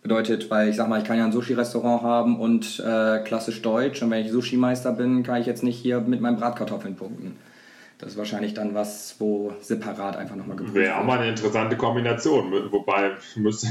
[0.00, 4.02] Bedeutet, weil ich sag mal, ich kann ja ein Sushi-Restaurant haben und äh, klassisch deutsch
[4.02, 7.36] und wenn ich Sushi-Meister bin, kann ich jetzt nicht hier mit meinen Bratkartoffeln punkten.
[8.02, 11.76] Das ist wahrscheinlich dann was, wo separat einfach nochmal geprüft Wäre auch mal eine interessante
[11.76, 13.68] Kombination, wobei müsste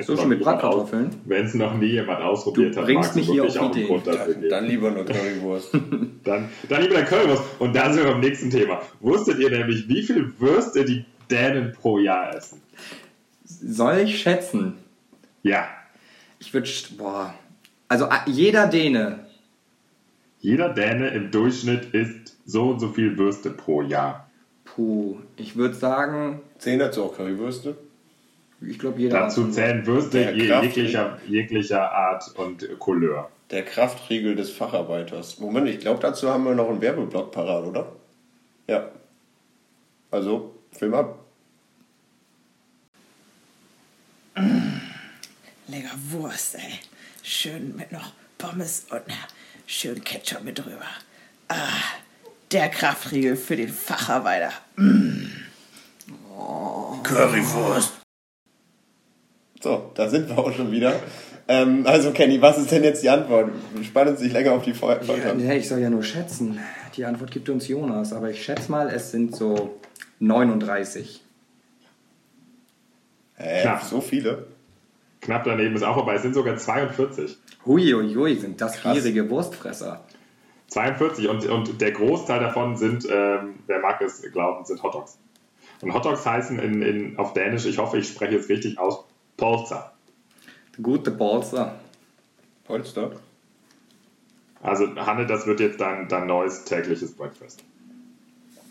[0.00, 1.10] Sushi mit Bratkartoffeln?
[1.24, 3.72] Wenn es noch nie jemand ausprobiert Du hat, bringst mich hier wirklich auf auch einen
[3.72, 3.88] Ideen.
[3.88, 4.48] Grund dafür geben.
[4.50, 5.74] dann lieber nur Currywurst.
[6.22, 7.42] Dann, dann lieber der Currywurst.
[7.58, 8.80] Und da sind wir beim nächsten Thema.
[9.00, 12.62] Wusstet ihr nämlich, wie viel Würste die Dänen pro Jahr essen?
[13.44, 14.74] Soll ich schätzen?
[15.42, 15.66] Ja,
[16.38, 17.34] Ich würde, boah.
[17.88, 19.26] Also jeder Däne,
[20.38, 24.28] jeder Däne im Durchschnitt isst so und so viel Würste pro Jahr.
[24.64, 27.76] puh, ich würde sagen, Zehn dazu auch Currywürste.
[28.60, 29.20] ich glaube jeder.
[29.20, 33.30] Dazu zählen Würste je, jeglicher, jeglicher Art und Couleur.
[33.50, 35.38] Der Kraftriegel des Facharbeiters.
[35.38, 37.92] Moment, ich glaube, dazu haben wir noch einen Werbeblock parat, oder?
[38.66, 38.88] Ja.
[40.10, 41.18] Also, Film ab.
[45.66, 46.78] Lecker Wurst, ey.
[47.22, 49.02] Schön mit noch Pommes und
[49.66, 50.86] schön Ketchup mit drüber.
[52.52, 54.52] Der Kraftriegel für den Facharbeiter.
[57.02, 57.92] Currywurst.
[59.60, 61.00] So, da sind wir auch schon wieder.
[61.48, 63.50] Ähm, also Kenny, was ist denn jetzt die Antwort?
[63.74, 65.04] Wir spannen uns nicht länger auf die Folge.
[65.06, 66.60] Ja, nee, ich soll ja nur schätzen.
[66.96, 69.78] Die Antwort gibt uns Jonas, aber ich schätze mal, es sind so
[70.18, 71.22] 39.
[73.36, 73.82] Hä, Knapp.
[73.82, 74.46] so viele?
[75.20, 76.14] Knapp daneben ist auch vorbei.
[76.14, 77.38] Es sind sogar 42.
[77.64, 78.94] Hui, hui, hui, sind das Krass.
[78.94, 80.04] gierige Wurstfresser.
[80.72, 85.18] 42 und, und der Großteil davon sind, ähm, wer mag es glauben, sind Hotdogs.
[85.82, 89.04] Und Hotdogs heißen in, in, auf Dänisch, ich hoffe, ich spreche jetzt richtig aus,
[89.36, 89.92] Polster.
[90.80, 91.74] Gute Bolzer.
[92.64, 93.10] Polster?
[94.62, 97.64] Also Hanne, das wird jetzt dein, dein neues tägliches Breakfast.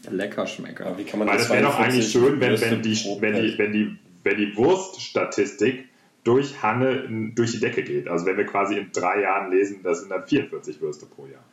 [0.10, 0.88] Lecker Schmecker.
[0.88, 3.34] Aber wie kann man Weil das wäre doch 42 eigentlich schön, wenn, wenn, die, wenn,
[3.34, 5.86] die, wenn, die, wenn die Wurststatistik
[6.24, 8.08] durch Hanne durch die Decke geht.
[8.08, 11.44] Also wenn wir quasi in drei Jahren lesen, das sind dann 44 Würste pro Jahr.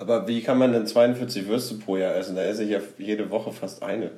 [0.00, 2.34] Aber wie kann man denn 42 Würste pro Jahr essen?
[2.34, 4.10] Da esse ich ja jede Woche fast eine.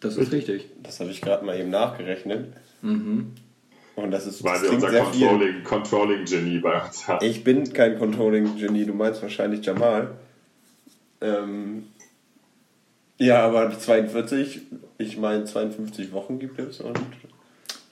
[0.00, 0.68] Das ist richtig.
[0.82, 2.52] Das habe ich gerade mal eben nachgerechnet.
[2.82, 5.62] Und das ist Weil das wir unser sehr viel.
[5.62, 7.24] Controlling, bei uns haben.
[7.24, 10.16] Ich bin kein Controlling-Genie, du meinst wahrscheinlich Jamal.
[11.20, 11.84] Ähm,
[13.18, 14.62] ja, aber 42,
[14.98, 16.98] ich meine 52 Wochen gibt es und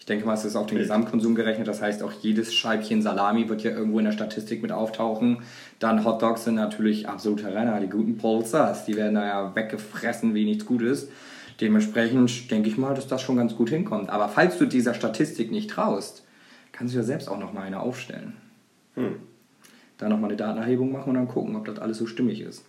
[0.04, 1.66] Ich denke mal, es ist auf den Gesamtkonsum gerechnet.
[1.66, 5.38] Das heißt, auch jedes Scheibchen Salami wird ja irgendwo in der Statistik mit auftauchen.
[5.78, 7.80] Dann Hot Dogs sind natürlich absolute Renner.
[7.80, 11.08] Die guten Polsters, die werden da ja weggefressen wie nichts Gutes.
[11.62, 14.10] Dementsprechend denke ich mal, dass das schon ganz gut hinkommt.
[14.10, 16.26] Aber falls du dieser Statistik nicht traust,
[16.72, 18.34] kannst du ja selbst auch noch mal eine aufstellen.
[19.96, 22.62] Da noch mal eine Datenerhebung machen und dann gucken, ob das alles so stimmig ist.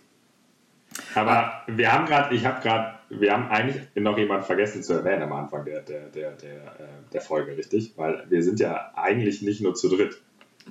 [1.14, 5.22] Aber wir haben gerade, ich habe gerade, wir haben eigentlich noch jemanden vergessen zu erwähnen
[5.22, 7.94] am Anfang der, der, der, der, äh, der Folge, richtig?
[7.96, 10.20] Weil wir sind ja eigentlich nicht nur zu dritt.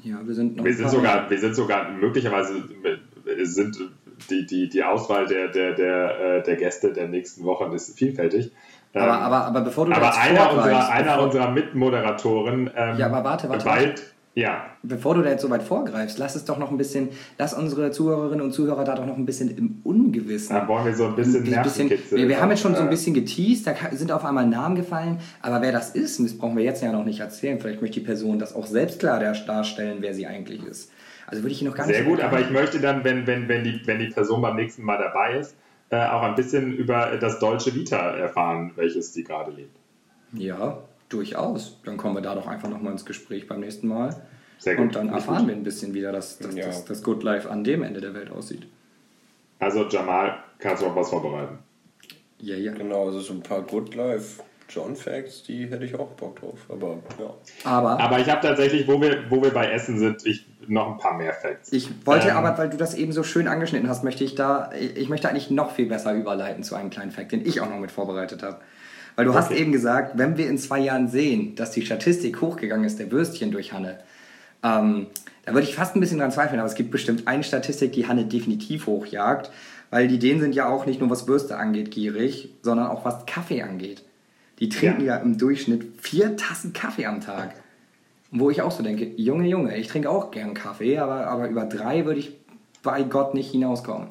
[0.04, 2.56] Ja, wir sind noch Wir sind sogar, wir sind sogar möglicherweise
[3.26, 3.78] äh, sind
[4.30, 8.52] die, die, die Auswahl der, der, der, äh, der Gäste der nächsten Wochen ist vielfältig.
[8.94, 13.24] Ähm, Aber, aber, aber bevor du aber einer unserer, einer unserer Mitmoderatoren ähm, Ja, aber
[13.24, 16.70] warte, warte, bald, ja, bevor du da jetzt so weit vorgreifst, lass es doch noch
[16.70, 20.56] ein bisschen, lass unsere Zuhörerinnen und Zuhörer da doch noch ein bisschen im Ungewissen.
[20.56, 22.88] da wollen wir so ein bisschen Ein bisschen, wir, wir haben jetzt schon so ein
[22.88, 26.58] Äh, bisschen geteased, da sind auf einmal Namen gefallen, aber wer das ist, das brauchen
[26.58, 27.60] wir jetzt ja noch nicht erzählen.
[27.60, 30.92] Vielleicht möchte die Person das auch selbst klar dar- darstellen, wer sie eigentlich ist.
[31.28, 33.26] Also würde ich hier noch gar nicht Sehr so gut, aber ich möchte dann, wenn,
[33.26, 35.56] wenn, wenn, die, wenn die Person beim nächsten Mal dabei ist,
[35.92, 39.76] äh, auch ein bisschen über das deutsche Vita erfahren, welches die gerade lebt.
[40.34, 40.80] Ja,
[41.16, 41.80] durchaus.
[41.86, 44.16] Dann kommen wir da doch einfach nochmal ins Gespräch beim nächsten Mal.
[44.60, 44.88] Sehr gut.
[44.88, 45.48] Und dann erfahren gut.
[45.48, 46.66] wir ein bisschen, wie da das, das, Ja.
[46.66, 48.68] das, das Good Life an dem Ende der Welt aussieht.
[49.60, 51.60] Also Jamal, kannst du auch was vorbereiten?
[52.40, 52.74] Ja, ja.
[52.74, 56.60] genau, also so ein paar Good Life John Facts, die hätte ich auch Bock drauf.
[56.70, 57.34] Aber ja.
[57.64, 60.98] Aber, Aber ich habe tatsächlich, wo wir, wo wir bei Essen sind, ich, noch ein
[60.98, 61.72] paar mehr Facts.
[61.72, 64.72] ich wollte Ähm, aber, weil du das eben so schön angeschnitten hast, möchte ich da,
[64.74, 67.78] ich möchte eigentlich noch viel besser überleiten zu einem kleinen Fact, den ich auch noch
[67.78, 68.60] mit vorbereitet habe.
[69.16, 69.62] Weil du hast Okay.
[69.62, 73.52] eben gesagt, wenn wir in zwei Jahren sehen, dass die Statistik hochgegangen ist, der Würstchen
[73.52, 74.00] durch Hanne,
[74.64, 75.08] ähm,
[75.46, 78.08] da würde ich fast ein bisschen dran zweifeln, aber es gibt bestimmt eine Statistik, die
[78.08, 79.52] Hanne definitiv hochjagt,
[79.92, 83.26] weil die Dänen sind ja auch nicht nur was Würste angeht gierig, sondern auch was
[83.26, 84.04] Kaffee angeht.
[84.60, 85.22] Die trinken ja, Ja.
[85.22, 87.54] im Durchschnitt vier Tassen Kaffee am Tag.
[88.32, 91.66] Wo ich auch so denke, Junge, Junge, ich trinke auch gern Kaffee, aber, aber über
[91.66, 92.36] drei würde ich
[92.84, 94.08] bei Gott nicht hinauskommen.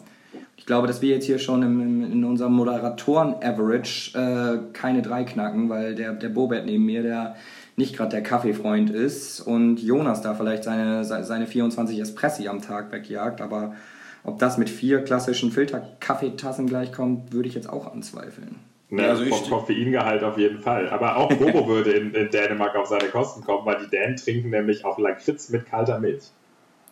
[0.56, 5.24] Ich glaube, dass wir jetzt hier schon im, im, in unserem Moderatoren-Average äh, keine drei
[5.24, 7.36] knacken, weil der, der Bobert neben mir, der
[7.76, 12.62] nicht gerade der Kaffeefreund ist und Jonas da vielleicht seine, se- seine 24 Espressi am
[12.62, 13.74] Tag wegjagt, aber
[14.22, 18.56] ob das mit vier klassischen Filter-Kaffeetassen gleichkommt, würde ich jetzt auch anzweifeln.
[18.90, 20.88] Ne, also ich- vom Koffeingehalt auf jeden Fall.
[20.88, 24.50] Aber auch Bobo würde in, in Dänemark auf seine Kosten kommen, weil die Dänen trinken
[24.50, 26.22] nämlich auch Lakritz mit kalter Milch.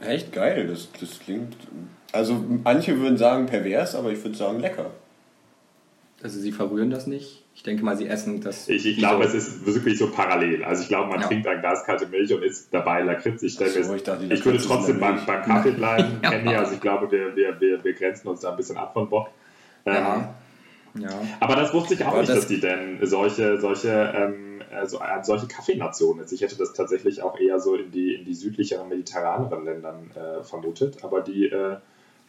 [0.07, 1.57] Echt geil, das, das klingt.
[2.13, 4.91] Also manche würden sagen pervers, aber ich würde sagen lecker.
[6.23, 7.43] Also sie verrühren das nicht.
[7.55, 8.69] Ich denke mal, sie essen das.
[8.69, 10.65] Ich, ich glaube, so- es ist wirklich so parallel.
[10.65, 11.27] Also ich glaube, man Ja.
[11.27, 13.43] trinkt ein Glas kalte Milch und isst dabei Lakritz.
[13.43, 16.31] Ich, Ach so, ich dachte, ich würde ist trotzdem beim, beim Kaffee bleiben, Ja.
[16.31, 16.55] Kenny.
[16.55, 19.29] Also ich glaube, wir, wir, wir, wir grenzen uns da ein bisschen ab von Bock.
[19.85, 20.35] Ähm, Ja.
[20.95, 21.09] Ja.
[21.41, 24.87] Aber das wusste ich auch Aber nicht, das- dass die denn solche, solche, ähm, äh,
[24.87, 26.33] so, äh, solche Kaffeenationen ist.
[26.33, 30.43] Ich hätte das tatsächlich auch eher so in die, in die südlicheren, mediterraneren Ländern äh,
[30.43, 31.05] vermutet.
[31.05, 31.77] Aber die, äh,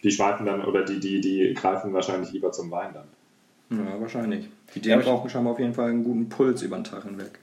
[0.04, 3.08] die schweifen dann oder die, die, die greifen wahrscheinlich lieber zum Wein dann.
[3.70, 4.50] Ja, wahrscheinlich.
[4.76, 7.40] Die Ja, brauchen scheinbar auf jeden Fall einen guten Puls über den Tag hinweg.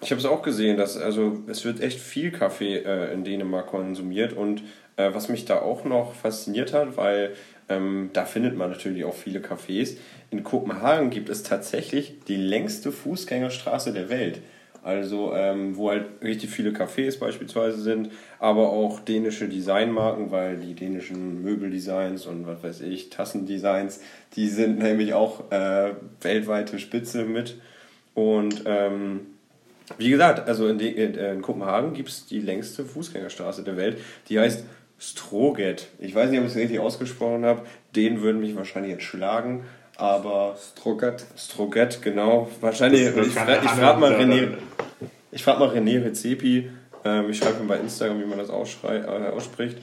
[0.00, 3.68] Ich habe es auch gesehen, dass also es wird echt viel Kaffee äh, in Dänemark
[3.68, 4.62] konsumiert und
[4.96, 7.34] äh, was mich da auch noch fasziniert hat, weil
[7.68, 9.96] ähm, da findet man natürlich auch viele Cafés.
[10.34, 14.40] In Kopenhagen gibt es tatsächlich die längste Fußgängerstraße der Welt
[14.82, 20.74] Also ähm, wo halt richtig viele Cafés beispielsweise sind, aber auch dänische Designmarken, weil die
[20.74, 24.00] dänischen Möbeldesigns und was weiß ich, Tassendesigns,
[24.34, 27.60] die sind nämlich auch äh, weltweite Spitze mit.
[28.14, 29.20] Und ähm,
[29.98, 34.40] wie gesagt, also in, in, in Kopenhagen gibt es die längste Fußgängerstraße der Welt, die
[34.40, 34.64] heißt
[34.98, 35.88] Stroget.
[36.00, 37.62] Ich weiß nicht, ob ich es richtig ausgesprochen habe.
[37.94, 39.64] Den würden mich wahrscheinlich jetzt schlagen.
[39.96, 41.24] Aber Stroget.
[41.36, 42.48] Stroget, genau.
[42.60, 43.16] Wahrscheinlich.
[43.16, 44.48] Ich fra ich frage mal René.
[45.30, 46.70] Ich frage mal René Rezepi.
[47.04, 49.78] Ähm, ich schreibe ihm bei Instagram, wie man das äh, ausspricht.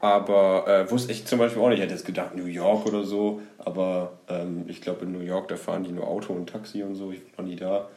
[0.00, 1.78] Aber äh, wusste ich zum Beispiel auch nicht.
[1.78, 3.40] Ich hätte jetzt gedacht New York oder so.
[3.58, 6.94] Aber ähm, ich glaube in New York, da fahren die nur Auto und Taxi und
[6.94, 7.10] so.
[7.10, 7.88] Ich war noch nie da.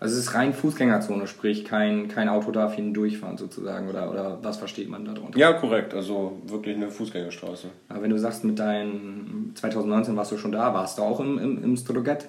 [0.00, 3.88] Also es ist rein Fußgängerzone, sprich kein, kein Auto darf hindurchfahren sozusagen.
[3.88, 5.38] Oder, oder was versteht man darunter?
[5.38, 5.92] Ja, korrekt.
[5.94, 7.68] Also wirklich eine Fußgängerstraße.
[7.88, 11.38] Aber wenn du sagst, mit deinen 2019 warst du schon da, warst du auch im,
[11.38, 12.28] im, im Stroget?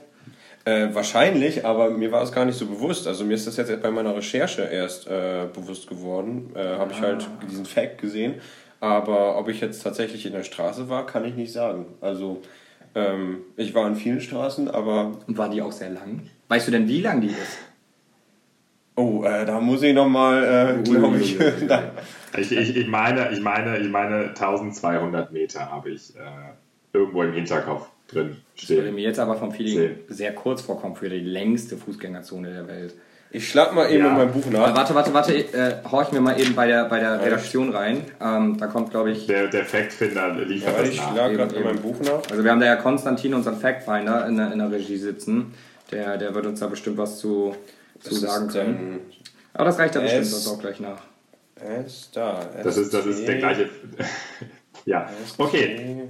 [0.66, 3.08] Äh, wahrscheinlich, aber mir war es gar nicht so bewusst.
[3.08, 6.52] Also mir ist das jetzt bei meiner Recherche erst äh, bewusst geworden.
[6.56, 8.36] Äh, Habe ich halt diesen Fact gesehen.
[8.80, 11.86] Aber ob ich jetzt tatsächlich in der Straße war, kann ich nicht sagen.
[12.02, 12.42] Also
[12.96, 16.22] ähm, ich war in vielen Straßen, aber Und war die auch sehr lang?
[16.50, 17.58] Weißt du denn, wie lang die ist?
[18.96, 21.38] oh, äh, da muss ich nochmal, äh, glaube ich,
[22.38, 26.20] Ich, ich, ich meine, ich meine, ich meine 1200 Meter habe ich äh,
[26.94, 28.96] irgendwo im Hinterkopf drin Das würde stehen.
[28.96, 29.96] mir jetzt aber vom Feeling Zehn.
[30.10, 32.94] sehr kurz vorkommen für die längste Fußgängerzone der Welt.
[33.32, 34.12] ich schlag mal eben Ja.
[34.12, 34.76] in mein Buch Äh, nach.
[34.76, 38.02] warte, warte, warte, äh, horch mir mal eben bei der, bei der Redaktion rein.
[38.22, 41.64] Ähm, da kommt, glaube ich, Der, der Factfinder liefert Ja, das ich schlag gerade in
[41.64, 42.30] mein Buch nach.
[42.30, 45.54] also wir haben da ja Konstantin, unseren Factfinder, in der, in der Regie sitzen.
[45.92, 47.56] Der, der wird uns da bestimmt was zu,
[48.00, 49.00] zu Das sagen können.
[49.54, 51.02] Aber das reicht da bestimmt S- uns auch gleich nach.
[51.56, 52.40] S da.
[52.64, 53.70] Das ist, das ist der gleiche.
[54.86, 56.08] ja, okay.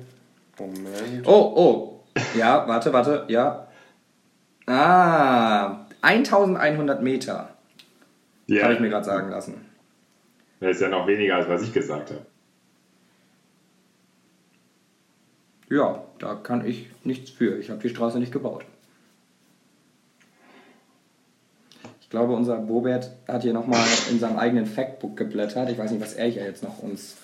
[0.60, 1.26] Moment.
[1.28, 2.04] Oh, oh.
[2.38, 3.68] Ja, warte, warte, ja.
[4.66, 7.56] Ah, 1100 Meter,
[8.48, 9.66] Ja, habe ich mir gerade sagen lassen.
[10.60, 12.26] Das ist ja noch weniger, als was ich gesagt habe.
[15.70, 17.58] Ja, da kann ich nichts für.
[17.58, 18.66] Ich habe die Straße nicht gebaut.
[22.10, 25.70] Ich glaube, unser Bobert hat hier nochmal in seinem eigenen Factbook geblättert.
[25.70, 27.18] Ich weiß nicht, was er hier jetzt noch uns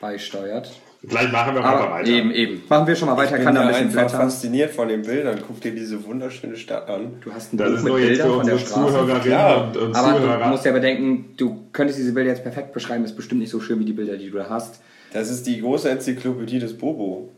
[0.00, 0.70] beisteuert.
[1.04, 2.08] Vielleicht machen wir mal Aber weiter.
[2.08, 2.62] eben, eben.
[2.68, 3.36] Machen wir schon mal weiter.
[3.36, 4.20] Ich kann bin da ein bisschen einfach blättern.
[4.30, 5.40] fasziniert von den Bildern.
[5.44, 7.14] Guck dir diese wunderschöne Stadt an.
[7.20, 9.28] Du hast ein Das Buch mit Bildern von der Straße.
[9.28, 10.48] Ja, und, und Aber du Zuhörer.
[10.50, 13.04] musst ja bedenken, du könntest diese Bilder jetzt perfekt beschreiben.
[13.04, 14.80] Ist bestimmt nicht so schön wie die Bilder, die du da hast.
[15.12, 17.28] Das ist die große Enzyklopädie des Bobo.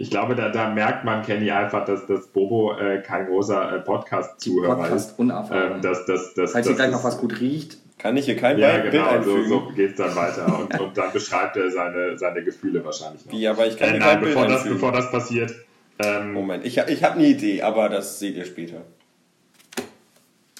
[0.00, 3.80] Ich glaube, da, da merkt man, Kenny, einfach, dass, dass Bobo äh, kein großer äh,
[3.80, 5.16] Podcast-Zuhörer ist.
[5.16, 5.50] Podcast.
[5.52, 8.36] Ähm, das, das, das, Falls das hier gleich noch was gut riecht, Kann ich hier
[8.36, 9.48] kein Ja, Bild genau, so, einfügen?
[9.48, 10.56] so geht es dann weiter.
[10.60, 13.32] Und, und dann beschreibt er seine, seine Gefühle wahrscheinlich noch.
[13.32, 14.74] Wie, aber ich kann Äh, nein, kein Bild bevor das, einfügen.
[14.76, 15.54] bevor das passiert,
[15.98, 18.82] ähm, Moment, ich, ich habe eine Idee, aber das seht ihr später.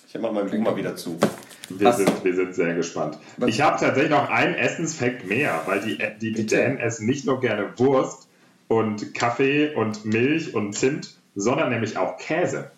[0.09, 1.17] Ich mach mein Buch mal wieder zu.
[1.69, 3.19] wir, Was- sind, wir sind sehr gespannt.
[3.37, 6.57] Was- Ich habe tatsächlich noch einen Essensfakt mehr, weil die, die, die Bitte.
[6.57, 8.28] Dänen essen nicht nur gerne Wurst
[8.69, 12.71] und Kaffee und Milch und Zimt, sondern nämlich auch Käse.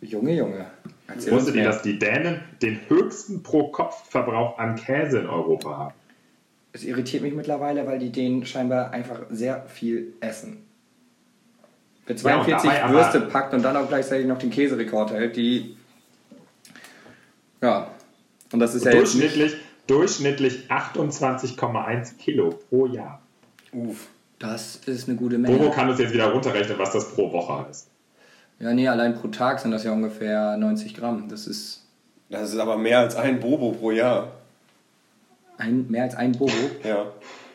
[0.00, 0.66] Junge, Junge.
[1.08, 5.94] Erzähl Wusstet ihr, dass die Dänen den höchsten Pro-Kopf-Verbrauch an Käse in Europa haben?
[6.72, 10.64] Es irritiert mich mittlerweile, weil die denen scheinbar einfach sehr viel essen.
[12.06, 15.10] Wer Ja, und 42 dabei aber- Würste packt und dann auch gleichzeitig noch den Käserekord
[15.10, 15.76] hält, die.
[17.60, 17.90] Ja.
[18.52, 19.14] Und das ist ja jetzt.
[19.14, 23.20] Nicht, Durchschnittlich, durchschnittlich 28,1 Kilo pro Jahr.
[23.72, 24.08] Uff.
[24.40, 25.70] Das ist eine gute Bobo Menge.
[25.70, 27.86] kann uns jetzt wieder runterrechnen, was das pro Woche heißt.
[28.58, 31.28] Ja, nee, allein pro Tag sind das ja ungefähr 90 Gramm.
[31.28, 31.86] Das ist
[32.28, 34.32] Das ist aber mehr als ein Bobo pro Jahr.
[35.58, 36.52] ein, mehr als ein Bobo.
[36.84, 37.06] Ja.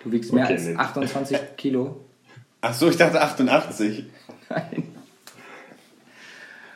[0.04, 0.76] Du wiegst mehr Okay, als nee.
[0.76, 2.00] 28 Kilo.
[2.62, 4.06] Ach so, ich dachte 88.
[4.50, 4.84] Nein.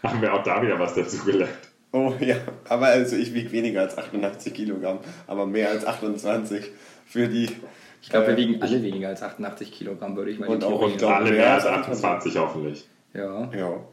[0.04, 1.52] Haben wir auch da wieder was dazu gelernt.
[1.91, 2.36] Oh ja,
[2.67, 6.69] aber also ich wiege weniger als 88 Kilogramm, aber mehr als 28
[7.06, 7.50] für die.
[8.02, 10.64] Ich glaube, wir äh, wiegen alle weniger als 88 Kilogramm, würde ich mal die Und
[10.64, 12.88] auch ich Alle mehr als als 28 hoffentlich.
[13.14, 13.52] Ja.
[13.54, 13.84] Ja.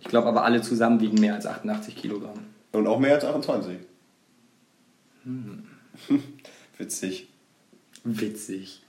[0.00, 2.38] Ich glaube aber alle zusammen wiegen mehr als 88 Kilogramm.
[2.72, 3.76] Und auch mehr als 28.
[6.78, 7.28] Witzig.
[8.04, 8.82] Witzig.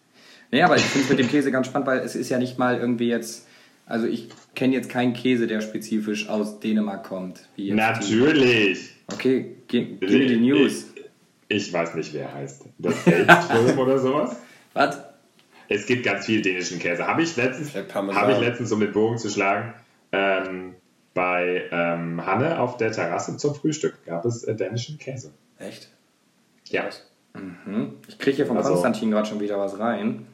[0.51, 2.57] Nee, aber ich finde es mit dem Käse ganz spannend, weil es ist ja nicht
[2.57, 3.47] mal irgendwie jetzt.
[3.85, 7.47] Also ich kenne jetzt keinen Käse, der spezifisch aus Dänemark kommt.
[7.55, 8.79] Wie jetzt Natürlich.
[9.09, 9.13] Die.
[9.13, 10.85] Okay, gi- give me the news.
[11.49, 12.65] Ich, weiß nicht, wer heißt.
[12.77, 14.35] Das Feldström oder sowas?
[14.73, 14.99] Was?
[15.67, 17.05] Es gibt ganz viel dänischen Käse.
[17.05, 19.73] Habe ich letztens, habe ich letztens, um den Bogen zu schlagen,
[20.11, 20.75] ähm,
[21.13, 25.31] bei ähm, Hanne auf der Terrasse zum Frühstück gab es äh, dänischen Käse.
[25.57, 25.89] Echt?
[26.65, 26.85] Ja.
[27.33, 27.93] Mhm.
[28.07, 30.27] Ich kriege hier von Also- Konstantin gerade schon wieder was rein.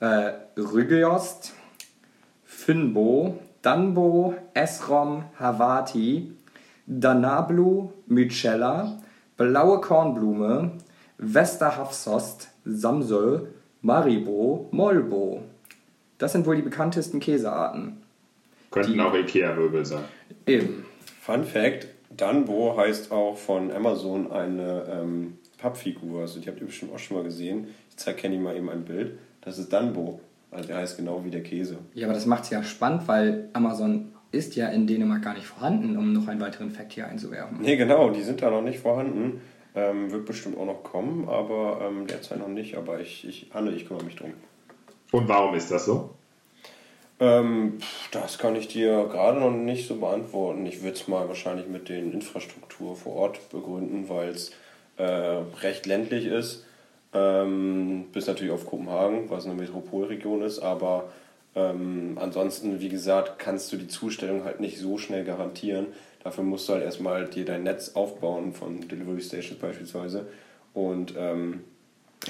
[0.00, 1.54] Äh, Rügeost,
[2.44, 6.32] Finbo, Danbo, Esrom, Havati,
[6.86, 8.98] Danablu Mycella,
[9.36, 10.72] Blaue Kornblume,
[11.18, 13.48] Westerhafsost, Samsel,
[13.80, 15.42] Maribo, Molbo.
[16.18, 18.02] Das sind wohl die bekanntesten Käsearten.
[18.70, 20.04] Könnten auch Ikea-Möbel sein.
[20.46, 20.84] Eben.
[21.20, 26.22] Fun Fact: Danbo heißt auch von Amazon eine ähm, Pappfigur.
[26.22, 27.68] Also, die habt ihr bestimmt auch schon mal gesehen.
[27.90, 29.18] Ich zeige Kenny mal eben ein Bild.
[29.40, 30.20] Das ist Danbo.
[30.50, 31.78] Also, der heißt genau wie der Käse.
[31.94, 35.46] Ja, aber das macht es ja spannend, weil Amazon ist ja in Dänemark gar nicht
[35.46, 37.58] vorhanden, um noch einen weiteren Fakt hier einzuwerfen.
[37.60, 39.42] Nee, genau, die sind da noch nicht vorhanden.
[39.74, 42.76] Ähm, wird bestimmt auch noch kommen, aber ähm, derzeit noch nicht.
[42.76, 44.32] Aber ich, ich, Hanne, ich kümmere mich drum.
[45.12, 46.10] Und warum ist das so?
[47.20, 47.78] Ähm,
[48.10, 50.66] das kann ich dir gerade noch nicht so beantworten.
[50.66, 54.50] Ich würde es mal wahrscheinlich mit den Infrastruktur vor Ort begründen, weil es
[54.96, 56.64] äh, recht ländlich ist.
[57.14, 61.12] Ähm, bis natürlich auf Kopenhagen, was eine Metropolregion ist, aber
[61.54, 65.88] ähm, ansonsten, wie gesagt, kannst du die Zustellung halt nicht so schnell garantieren.
[66.24, 70.26] Dafür musst du halt erstmal dir dein Netz aufbauen von Delivery Stations beispielsweise.
[70.72, 71.64] Und ähm,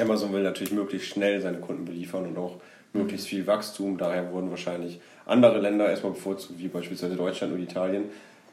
[0.00, 2.56] Amazon will natürlich möglichst schnell seine Kunden beliefern und auch
[2.92, 3.98] möglichst viel Wachstum.
[3.98, 8.04] Daher wurden wahrscheinlich andere Länder erstmal bevorzugt, wie beispielsweise Deutschland und Italien.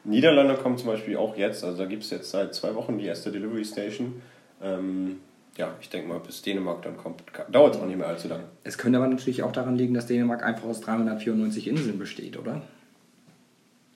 [0.04, 3.06] Niederlande kommen zum Beispiel auch jetzt, also da gibt es jetzt seit zwei Wochen die
[3.06, 4.22] erste Delivery Station.
[4.62, 5.20] Ähm,
[5.56, 8.44] ja, ich denke mal, bis Dänemark dann kommt, dauert es auch nicht mehr allzu lange.
[8.64, 12.62] Es könnte aber natürlich auch daran liegen, dass Dänemark einfach aus 394 Inseln besteht, oder?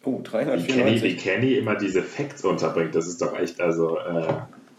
[0.05, 1.19] Oh, Wie Kenny, wie 394.
[1.19, 4.35] Kenny immer diese Facts unterbringt, das ist doch echt also äh,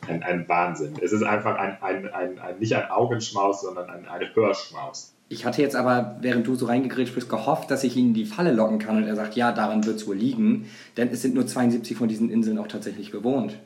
[0.07, 0.93] ein, ein Wahnsinn.
[1.01, 5.15] Es ist einfach ein, ein, ein, ein nicht ein Augenschmaus, sondern ein, ein Hörschmaus.
[5.27, 8.25] Ich hatte jetzt aber, während du so reingegrätscht bist, gehofft, dass ich ihn in die
[8.25, 10.69] Falle locken kann und er sagt, ja, daran wird es wohl liegen.
[10.97, 13.57] Denn es sind nur 72 von diesen Inseln auch tatsächlich bewohnt.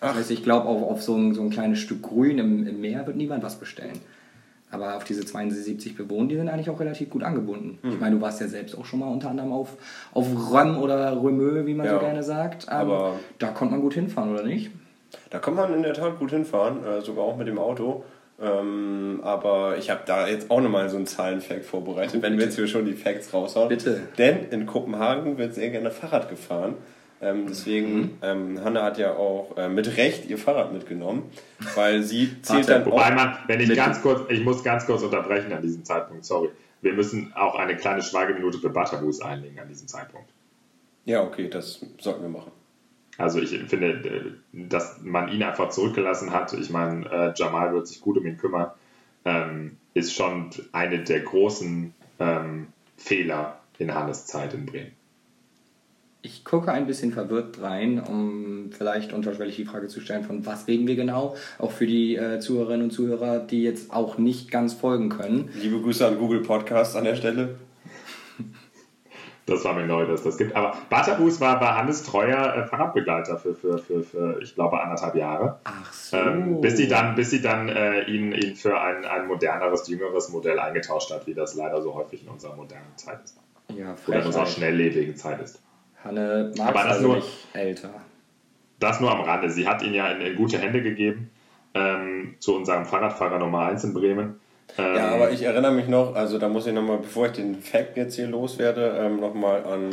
[0.00, 2.80] Das heißt, ich glaube, auf, auf so, ein, so ein kleines Stück Grün im, im
[2.80, 3.98] Meer wird niemand was bestellen.
[4.70, 7.78] Aber auf diese 72 Bewohner, die sind eigentlich auch relativ gut angebunden.
[7.82, 7.92] Hm.
[7.92, 9.76] Ich meine, du warst ja selbst auch schon mal unter anderem auf,
[10.12, 11.94] auf Röm oder Römö, wie man Ja.
[11.94, 12.64] so gerne sagt.
[12.68, 14.70] Ähm, Aber- da konnte man gut hinfahren, oder nicht?
[15.30, 18.04] Da kann man in der Tat gut hinfahren, äh, sogar auch mit dem Auto.
[18.42, 22.56] Ähm, aber ich habe da jetzt auch nochmal so einen Zahlenfact vorbereitet, wenn wir jetzt
[22.56, 23.68] hier schon die Facts raushauen.
[23.68, 24.00] Bitte.
[24.18, 26.74] Denn in Kopenhagen wird sehr gerne Fahrrad gefahren.
[27.20, 31.30] Ähm, deswegen, ähm, Hanna hat ja auch äh, mit Recht ihr Fahrrad mitgenommen,
[31.74, 35.52] weil sie zählt dann Wobei man, wenn ich ganz kurz, ich muss ganz kurz unterbrechen
[35.52, 36.50] an diesem Zeitpunkt, sorry.
[36.82, 40.28] Wir müssen auch eine kleine Schweigeminute für Butterboos einlegen an diesem Zeitpunkt.
[41.06, 42.52] Ja, okay, das sollten wir machen.
[43.18, 47.88] Also ich finde, äh, dass man ihn einfach zurückgelassen hat, ich meine, äh, Jamal wird
[47.88, 48.70] sich gut um ihn kümmern,
[49.24, 52.66] ähm, ist schon eine der großen ähm,
[52.98, 54.92] Fehler in Hannes Zeit in Bremen.
[56.26, 60.66] Ich gucke ein bisschen verwirrt rein, um vielleicht unterschwellig die Frage zu stellen, von was
[60.66, 61.36] reden wir genau?
[61.56, 65.50] Auch für die äh, Zuhörerinnen und Zuhörer, die jetzt auch nicht ganz folgen können.
[65.54, 67.54] Liebe Grüße an Google Podcast an der Stelle.
[69.46, 70.56] Das war mir neu, dass das gibt.
[70.56, 75.14] Aber Butterboos war, war Hannes treuer äh, Fahrradbegleiter für, für, für, für, ich glaube, anderthalb
[75.14, 75.60] Jahre.
[75.62, 76.16] Ach so.
[76.16, 80.30] Ähm, bis sie dann, bis sie dann äh, ihn, ihn für ein, ein moderneres, jüngeres
[80.30, 83.38] Modell eingetauscht hat, wie das leider so häufig in unserer modernen Zeit ist.
[83.76, 85.60] ja, Oder in unserer schnelllebigen Zeit ist.
[86.04, 87.90] Hanne mag Aber das also nur- nicht älter.
[88.78, 89.48] Das nur am Rande.
[89.50, 91.30] Sie hat ihn ja in, in gute Hände gegeben
[91.74, 94.38] ähm, zu unserem Fahrradfahrer Nummer 1 in Bremen.
[94.76, 97.54] Ähm, Ja, aber ich erinnere mich noch, also da muss ich nochmal, bevor ich den
[97.62, 99.90] Fact jetzt hier loswerde, ähm, nochmal an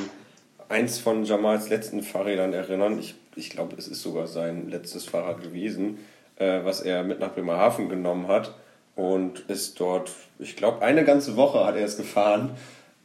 [0.69, 2.97] eins von Jamals letzten Fahrrädern erinnern.
[2.99, 5.99] Ich, ich glaube, es ist sogar sein letztes Fahrrad gewesen,
[6.37, 8.53] äh, was er mit nach Bremerhaven genommen hat
[8.95, 12.51] und ist dort, ich glaube, eine ganze Woche hat er es gefahren,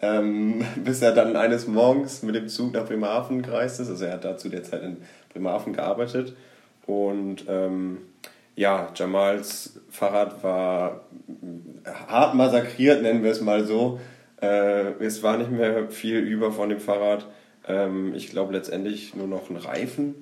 [0.00, 3.88] ähm, bis er dann eines Morgens mit dem Zug nach Bremerhaven gereist ist.
[3.88, 4.98] Also er hat da zu der Zeit in
[5.32, 6.34] Bremerhaven gearbeitet
[6.86, 7.98] und ähm,
[8.56, 11.02] ja, Jamals Fahrrad war
[12.08, 14.00] hart massakriert, nennen wir es mal so.
[14.40, 17.26] Äh, es war nicht mehr viel über von dem Fahrrad.
[17.68, 20.14] Ähm, ich glaube letztendlich nur noch ein Reifen.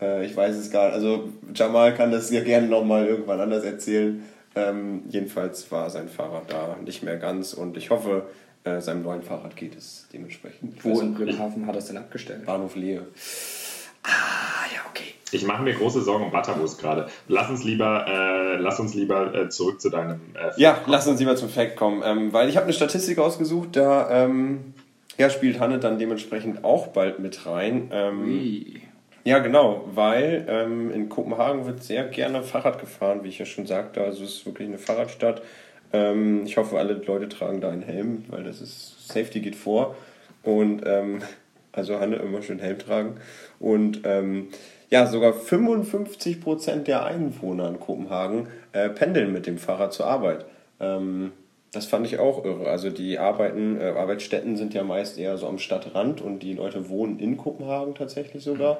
[0.00, 0.94] Äh, ich weiß es gar nicht.
[0.94, 4.22] Also Jamal kann das ja gerne nochmal irgendwann anders erzählen.
[4.54, 8.24] Ähm, jedenfalls war sein Fahrrad da nicht mehr ganz und ich hoffe,
[8.64, 10.82] äh, seinem neuen Fahrrad geht es dementsprechend.
[10.84, 11.14] Wo in.
[11.14, 12.46] Bremerhaven hat er es denn abgestellt?
[12.46, 13.06] Bahnhof Lehe.
[14.02, 15.14] Ah, ja, okay.
[15.32, 17.08] Ich mache mir große Sorgen um Butterboos gerade.
[17.28, 20.20] Lass uns lieber, äh, lass uns lieber äh, zurück zu deinem.
[20.34, 23.76] Äh, Ja, lass uns lieber zum Fact kommen, ähm, weil ich habe eine Statistik ausgesucht,
[23.76, 24.74] da ähm,
[25.18, 27.90] ja, spielt Hanne dann dementsprechend auch bald mit rein.
[27.92, 28.80] Ähm,
[29.24, 33.66] ja, genau, weil ähm, in Kopenhagen wird sehr gerne Fahrrad gefahren, wie ich ja schon
[33.66, 34.00] sagte.
[34.02, 35.42] Also es ist wirklich eine Fahrradstadt.
[35.92, 39.96] Ähm, ich hoffe, alle Leute tragen da einen Helm, weil das ist Safety geht vor.
[40.42, 41.22] Und ähm,
[41.72, 43.16] also Hanne immer schön Helm tragen.
[43.58, 44.48] Und ähm,
[44.90, 50.46] ja, sogar 55% der Einwohner in Kopenhagen äh, pendeln mit dem Fahrrad zur Arbeit.
[50.80, 51.32] Ähm,
[51.72, 52.68] Das fand ich auch irre.
[52.70, 56.88] Also die Arbeiten, äh, Arbeitsstätten sind ja meist eher so am Stadtrand und die Leute
[56.88, 58.78] wohnen in Kopenhagen tatsächlich sogar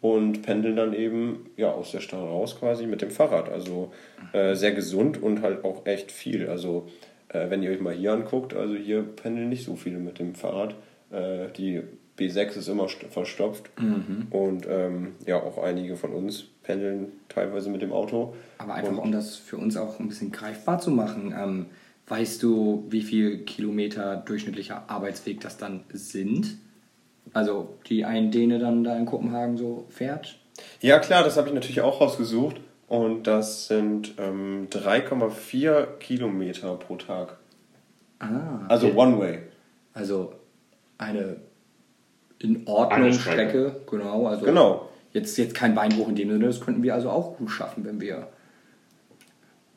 [0.00, 3.50] und pendeln dann eben ja aus der Stadt raus quasi mit dem Fahrrad.
[3.50, 3.92] Also
[4.32, 6.48] äh, sehr gesund und halt auch echt viel.
[6.48, 6.88] Also
[7.28, 10.34] äh, wenn ihr euch mal hier anguckt, also hier pendeln nicht so viele mit dem
[10.34, 10.74] Fahrrad.
[11.10, 11.82] Äh, die
[12.18, 13.70] B6 ist immer st- verstopft
[14.30, 18.34] und ähm, ja auch einige von uns pendeln teilweise mit dem Auto.
[18.58, 21.66] Aber einfach, Und- um das für uns auch ein bisschen greifbar zu machen, ähm,
[22.10, 26.58] weißt du, wie viel Kilometer durchschnittlicher Arbeitsweg das dann sind?
[27.32, 30.38] Also die ein Däne dann da in Kopenhagen so fährt?
[30.80, 32.56] Ja, klar, das habe ich natürlich auch rausgesucht.
[32.88, 37.36] Und das sind ähm, 3,4 Kilometer pro Tag.
[38.18, 38.96] Ah, Also okay.
[38.96, 39.38] One Way.
[39.94, 40.32] Also
[40.98, 41.36] eine
[42.40, 43.70] in Ordnung Eine Strecke.
[43.70, 43.80] Strecke.
[43.88, 44.26] genau.
[44.26, 44.88] Also Genau.
[45.12, 48.00] Jetzt, jetzt kein Beinbruch in dem Sinne, das könnten wir also auch gut schaffen, wenn
[48.00, 48.28] wir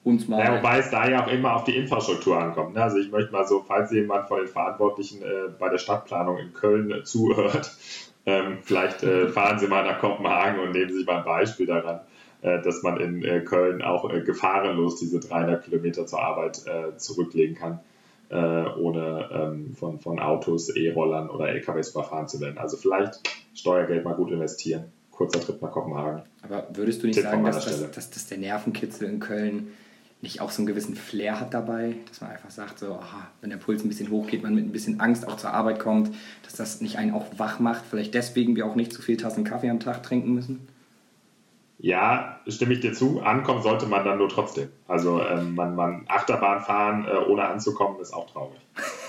[0.03, 0.39] uns mal.
[0.39, 2.75] Ja, wobei es da ja auch immer auf die Infrastruktur ankommt.
[2.75, 2.83] Ne?
[2.83, 6.53] Also ich möchte mal so, falls jemand von den Verantwortlichen äh, bei der Stadtplanung in
[6.53, 7.71] Köln äh, zuhört,
[8.25, 12.01] ähm, vielleicht äh, fahren Sie mal nach Kopenhagen und nehmen sich mal ein Beispiel daran,
[12.41, 16.97] äh, dass man in äh, Köln auch äh, gefahrenlos diese 300 Kilometer zur Arbeit äh,
[16.97, 17.79] zurücklegen kann,
[18.29, 22.57] äh, ohne ähm, von, von Autos, E-Rollern oder LKWs überfahren zu werden.
[22.57, 23.21] Also vielleicht
[23.53, 24.85] Steuergeld mal gut investieren.
[25.11, 26.23] Kurzer Trip nach Kopenhagen.
[26.41, 29.67] Aber würdest du nicht Tipp sagen, dass, dass, dass der Nervenkitzel in Köln
[30.23, 31.95] nicht auch so einen gewissen Flair hat dabei?
[32.07, 34.71] Dass man einfach sagt, so, aha, wenn der Puls ein bisschen hochgeht, man mit ein
[34.71, 37.83] bisschen Angst auch zur Arbeit kommt, dass das nicht einen auch wach macht?
[37.87, 40.67] Vielleicht deswegen wir auch nicht zu viel Tassen Kaffee am Tag trinken müssen?
[41.77, 43.19] Ja, stimme ich dir zu.
[43.19, 44.69] Ankommen sollte man dann nur trotzdem.
[44.87, 48.57] Also ähm, man, man Achterbahn fahren, äh, ohne anzukommen, ist auch traurig.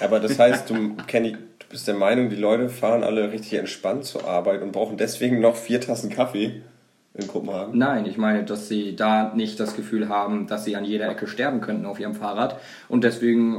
[0.00, 4.04] Aber das heißt, du, Kenny, du bist der Meinung, die Leute fahren alle richtig entspannt
[4.04, 6.62] zur Arbeit und brauchen deswegen noch vier Tassen Kaffee
[7.14, 7.78] in Kopenhagen?
[7.78, 11.26] Nein, ich meine, dass sie da nicht das Gefühl haben, dass sie an jeder Ecke
[11.28, 13.54] sterben könnten auf ihrem Fahrrad und deswegen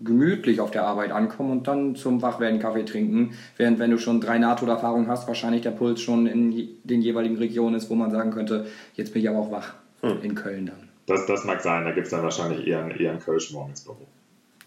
[0.00, 3.98] äh, gemütlich auf der Arbeit ankommen und dann zum Wachwerden Kaffee trinken, während wenn du
[3.98, 8.10] schon drei NATO-Erfahrungen hast, wahrscheinlich der Puls schon in den jeweiligen Regionen ist, wo man
[8.10, 9.74] sagen könnte, jetzt bin ich aber auch wach.
[10.22, 10.88] In Köln dann.
[11.06, 13.70] Das, das mag sein, da gibt es dann wahrscheinlich eher, einen- eher einen Kölsch morgen
[13.70, 14.06] ins Büro.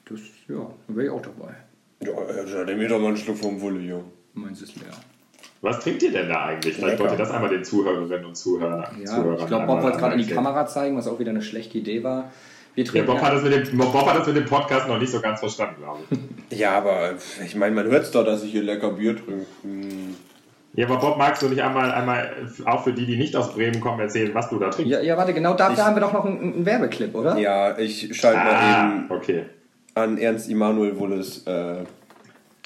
[0.09, 0.55] Das, ja,
[0.87, 1.53] da wäre ich auch dabei.
[2.03, 4.03] Ja, ja, nimm mir doch mal einen Schluck vom Wulle, jo.
[4.33, 4.91] Meins ist leer.
[5.61, 6.75] Was trinkt ihr denn da eigentlich?
[6.75, 7.03] Vielleicht Lecker.
[7.03, 10.15] wollt ihr das einmal den Zuhörerinnen und Zuhörern Ja, Zuhörern ich glaube, Bob wollte gerade
[10.15, 10.33] in die.
[10.33, 12.31] Kamera zeigen, was auch wieder eine schlechte Idee war.
[12.75, 14.99] Wir Ja, trinken Bob, hat das mit dem, Bob hat das mit dem Podcast noch
[14.99, 16.19] nicht so ganz verstanden, glaube ich.
[16.59, 17.11] Ja, aber
[17.45, 19.45] ich meine, man hört es doch, dass ich hier lecker Bier trinke.
[19.63, 20.15] Hm.
[20.73, 22.31] Ja, aber Bob, magst du nicht einmal, einmal
[22.65, 24.91] auch für die, die nicht aus Bremen kommen, erzählen, was du da trinkst?
[24.93, 27.37] ja, ja, warte, genau dafür haben wir doch noch einen, einen Werbeclip, oder?
[27.37, 29.45] Ja, ich schalte mal Ah, eben okay.
[29.95, 31.83] an Ernst Immanuel Wulles äh,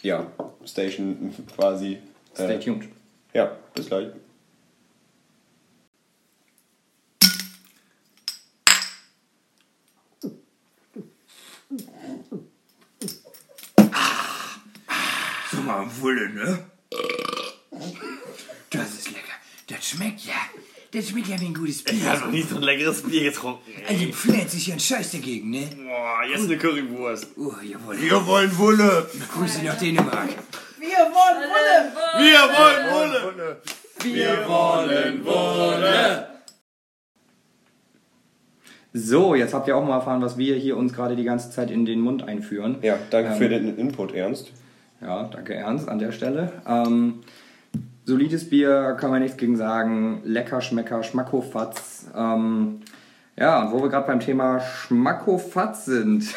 [0.04, 0.28] ja,
[0.66, 1.98] Station quasi.
[2.34, 2.90] Stay Äh, tuned.
[3.34, 4.08] ja, bis gleich.
[15.52, 16.60] Sag mal, Wulle, ne?
[18.70, 19.22] Das ist lecker.
[19.68, 20.34] Das schmeckt ja.
[20.92, 21.96] Das schmeckt ja wie ein gutes Bier.
[21.96, 23.72] Ich habe noch nie so ein leckeres Bier getrunken.
[23.76, 23.84] ey.
[23.88, 25.68] Also, die pflanzt sich ja ein Scheiß dagegen, ne?
[25.76, 27.28] Boah, jetzt eine Currywurst.
[27.36, 28.00] Oh, jawohl.
[28.00, 29.10] Wir wollen Wulle.
[29.34, 30.30] Grüße nach Dänemark.
[30.84, 33.58] Wir wollen Wulle.
[34.04, 36.28] Wir wollen Wulle.
[38.96, 41.72] So, jetzt habt ihr auch mal erfahren, was wir hier uns gerade die ganze Zeit
[41.72, 42.78] in den Mund einführen.
[42.82, 44.52] Ja, danke Ähm, für den Input, Ernst.
[45.02, 46.52] Ja, danke Ernst an der Stelle.
[46.68, 47.22] Ähm,
[48.06, 50.22] solides Bier, kann man nichts gegen sagen.
[50.26, 52.08] Lecker, Schmecker, Schmackofatz.
[52.16, 52.82] Ähm,
[53.36, 56.26] ja, und wo wir gerade beim Thema Schmackofatz sind.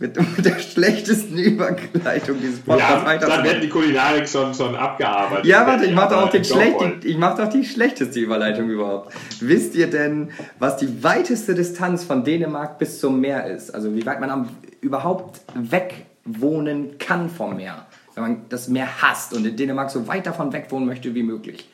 [0.00, 3.60] mit, mit der schlechtesten Überleitung dieses Podcasts Ja, dann wird weiter.
[3.60, 5.46] die Kulinarik schon, schon abgearbeitet.
[5.46, 9.14] Ja, warte, ich mache doch schlecht, ich mach doch die schlechteste Überleitung überhaupt.
[9.40, 13.74] Wisst ihr denn, was die weiteste Distanz von Dänemark bis zum Meer ist?
[13.74, 14.48] Also wie weit man am,
[14.80, 20.06] überhaupt weg wohnen kann vom Meer, wenn man das Meer hasst und in Dänemark so
[20.06, 21.68] weit davon weg wohnen möchte wie möglich.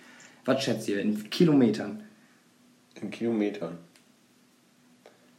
[0.44, 2.02] Was schätzt ihr in Kilometern?
[3.00, 3.78] In Kilometern.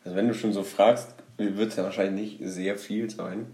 [0.04, 3.48] Also wenn du schon so fragst, wird es ja wahrscheinlich nicht sehr viel sein.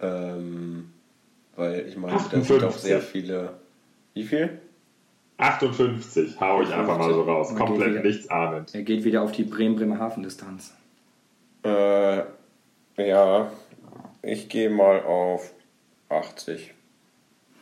[0.00, 0.90] Ähm,
[1.56, 2.64] weil ich meine, da sind 58.
[2.64, 3.54] auch sehr viele.
[4.14, 4.60] Wie viel?
[5.38, 7.50] 58, hau ich einfach mal so raus.
[7.52, 8.02] Okay, Komplett wieder.
[8.02, 8.74] nichts ahnend.
[8.74, 10.74] Er geht wieder auf die Bremen-Bremerhaven-Distanz.
[11.62, 12.22] Äh,
[12.96, 13.52] ja,
[14.22, 15.52] ich gehe mal auf
[16.08, 16.74] 80.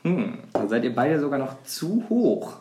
[0.02, 2.60] Hm, dann seid ihr beide sogar noch zu hoch.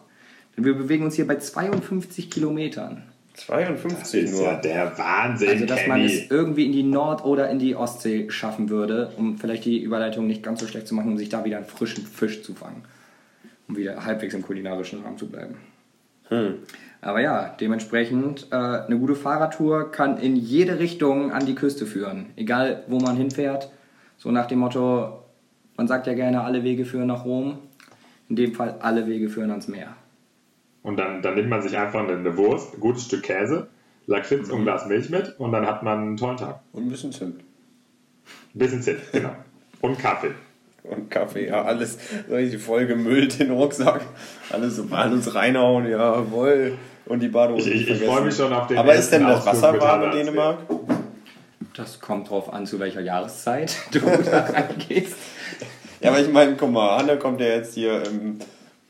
[0.56, 3.04] Denn wir bewegen uns hier bei 52 Kilometern.
[3.38, 4.44] 52 Ist nur.
[4.44, 6.14] ja der Wahnsinn, Also, dass man Kenny.
[6.14, 10.26] es irgendwie in die Nord- oder in die Ostsee schaffen würde, um vielleicht die Überleitung
[10.28, 12.84] nicht ganz so schlecht zu machen, um sich da wieder einen frischen Fisch zu fangen.
[13.68, 15.56] Um wieder halbwegs im kulinarischen Rahmen zu bleiben.
[16.30, 16.56] Hm.
[17.02, 22.28] Aber ja, dementsprechend äh, eine gute Fahrradtour kann in jede Richtung an die Küste führen.
[22.36, 23.70] Egal, wo man hinfährt.
[24.18, 25.20] So nach dem Motto,
[25.78, 27.60] man sagt ja gerne, alle Wege führen nach Rom.
[28.30, 29.96] In dem Fall, alle Wege führen ans Meer.
[30.86, 33.66] Und dann, dann nimmt man sich einfach eine, eine Wurst, ein gutes Stück Käse,
[34.06, 36.60] Lakritz und ein Glas Milch mit und dann hat man einen tollen Tag.
[36.74, 37.40] Und ein bisschen Zimt.
[38.54, 39.32] Ein bisschen Zimt, genau.
[39.82, 40.30] Und Kaffee.
[40.84, 41.98] Und Kaffee, ja, alles
[42.30, 44.02] so richtig voll gemüllt, den Rucksack.
[44.52, 46.78] Alles so uns reinhauen, jawohl.
[47.08, 49.70] Und die Badehose Ich, ich, freue mich schon auf den Aber ist denn das Wasser
[49.70, 50.12] Ausflug warm in.
[50.12, 50.60] Dänemark?
[51.76, 55.18] Das kommt drauf an, zu welcher Jahreszeit du da reingehst.
[56.00, 58.38] Ja, aber ich meine, guck mal, Hanne kommt ja jetzt hier im,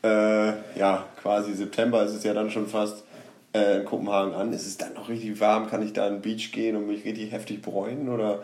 [0.06, 3.04] äh, ja, quasi September ist es ja dann schon fast
[3.52, 4.52] äh, in Kopenhagen an.
[4.52, 5.68] Ist es dann noch richtig warm?
[5.68, 8.08] Kann ich da an den Beach gehen und mich richtig heftig bräunen?
[8.08, 8.42] Oder,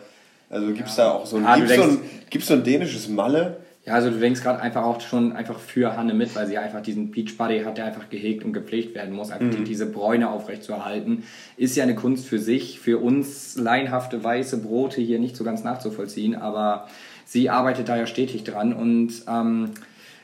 [0.49, 2.63] also gibt es da auch so ein, du gibt's so ein, denkst- gibt's so ein
[2.63, 3.57] dänisches Malle?
[3.85, 6.81] Ja, also du denkst gerade einfach auch schon einfach für Hanne mit, weil sie einfach
[6.81, 10.29] diesen Beach Buddy hat, der einfach gehegt und gepflegt werden muss, einfach die, diese Bräune
[10.29, 11.23] aufrechtzuerhalten.
[11.57, 15.65] Ist ja eine Kunst für sich, für uns leinhafte weiße Brote hier nicht so ganz
[15.65, 16.87] nachzuvollziehen, aber
[17.25, 19.71] sie arbeitet da ja stetig dran und ähm,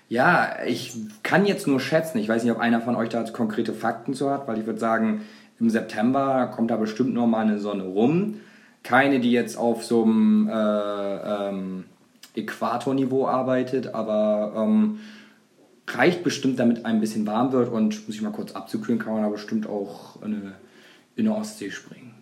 [0.10, 3.74] ja, ich kann jetzt nur schätzen, ich weiß nicht, ob einer von euch da konkrete
[3.74, 5.22] Fakten zu hat, weil ich würde sagen,
[5.60, 8.40] im September kommt da bestimmt noch mal eine Sonne rum.
[8.82, 11.86] Keine, die jetzt auf so einem äh, ähm,
[12.36, 15.00] Äquatorniveau arbeitet, aber ähm,
[15.88, 19.24] reicht bestimmt, damit ein bisschen warm wird und muss ich mal kurz abzukühlen, kann man
[19.24, 20.54] da bestimmt auch in eine,
[21.16, 22.16] in eine Ostsee springen.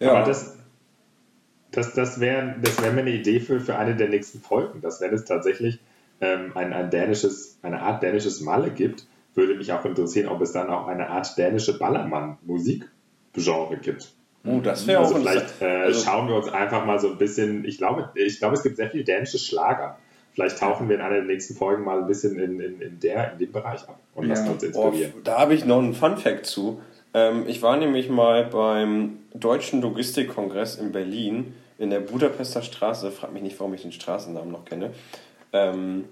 [0.00, 0.56] Aber das,
[1.70, 5.00] das, das wäre das wär mir eine Idee für, für eine der nächsten Folgen, dass
[5.00, 5.80] wenn es tatsächlich
[6.20, 10.52] ähm, ein, ein dänisches, eine Art dänisches Malle gibt, würde mich auch interessieren, ob es
[10.52, 14.08] dann auch eine Art dänische Ballermann-Musikgenre gibt.
[14.44, 17.18] Oh, das wäre Also auch vielleicht äh, also- schauen wir uns einfach mal so ein
[17.18, 19.98] bisschen, ich glaube, ich glaube, es gibt sehr viele dänische Schlager.
[20.32, 23.32] Vielleicht tauchen wir in einer der nächsten Folgen mal ein bisschen in, in, in, der,
[23.32, 24.30] in dem Bereich ab und Ja.
[24.34, 25.12] lassen uns Oh, inspirieren.
[25.24, 26.80] da habe ich noch einen Fun-Fact zu.
[27.14, 33.10] Ähm, ich war nämlich mal beim Deutschen Logistikkongress in Berlin in der Budapester Straße.
[33.10, 34.90] Frag mich nicht, warum ich den Straßennamen noch kenne.
[35.52, 36.04] Ähm,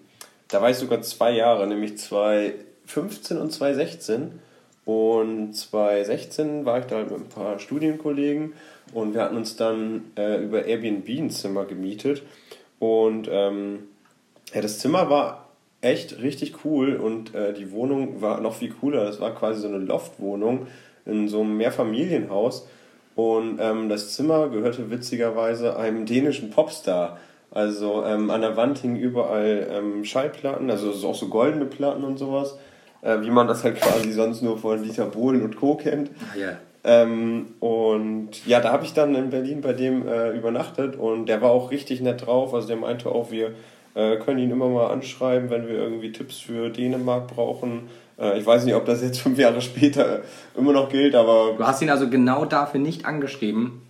[0.49, 4.41] da war ich sogar zwei Jahre, nämlich 2015 und 2016.
[4.85, 8.53] Und 2016 war ich da halt mit ein paar Studienkollegen
[8.93, 12.23] und wir hatten uns dann äh, über Airbnb ein Zimmer gemietet.
[12.79, 13.89] Und ähm,
[14.55, 15.49] ja, das Zimmer war
[15.81, 19.05] echt richtig cool und äh, die Wohnung war noch viel cooler.
[19.05, 20.69] Das war quasi so eine Loftwohnung
[21.05, 22.69] in so einem Mehrfamilienhaus.
[23.17, 27.19] Und ähm, das Zimmer gehörte witzigerweise einem dänischen Popstar.
[27.51, 32.05] Also ähm, an der Wand hingen überall ähm, Schallplatten, also so- auch so goldene Platten
[32.05, 32.59] und sowas,
[33.03, 35.75] äh, wie man das halt quasi sonst nur von Dieter Bohlen und Co.
[35.77, 36.11] kennt.
[36.35, 36.49] Ah, ja.
[36.85, 41.41] Ähm, und ja, da habe ich dann in Berlin bei dem äh, übernachtet und der
[41.43, 42.53] war auch richtig nett drauf.
[42.55, 43.53] Also der meinte auch, wir
[43.95, 47.89] äh, können ihn immer mal anschreiben, wenn wir irgendwie Tipps für Dänemark brauchen.
[48.21, 50.21] Äh, ich weiß nicht, ob das jetzt fünf Jahre später
[50.57, 53.83] immer noch gilt, aber Du hast ihn also genau dafür nicht angeschrieben,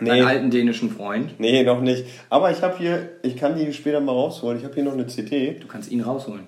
[0.00, 0.10] Nee.
[0.10, 1.38] deinen alten dänischen Freund.
[1.38, 2.04] nee, noch nicht.
[2.28, 4.58] Aber ich habe hier, ich kann die später mal rausholen.
[4.58, 5.56] Ich habe hier noch eine CD.
[5.60, 6.46] Du kannst ihn rausholen.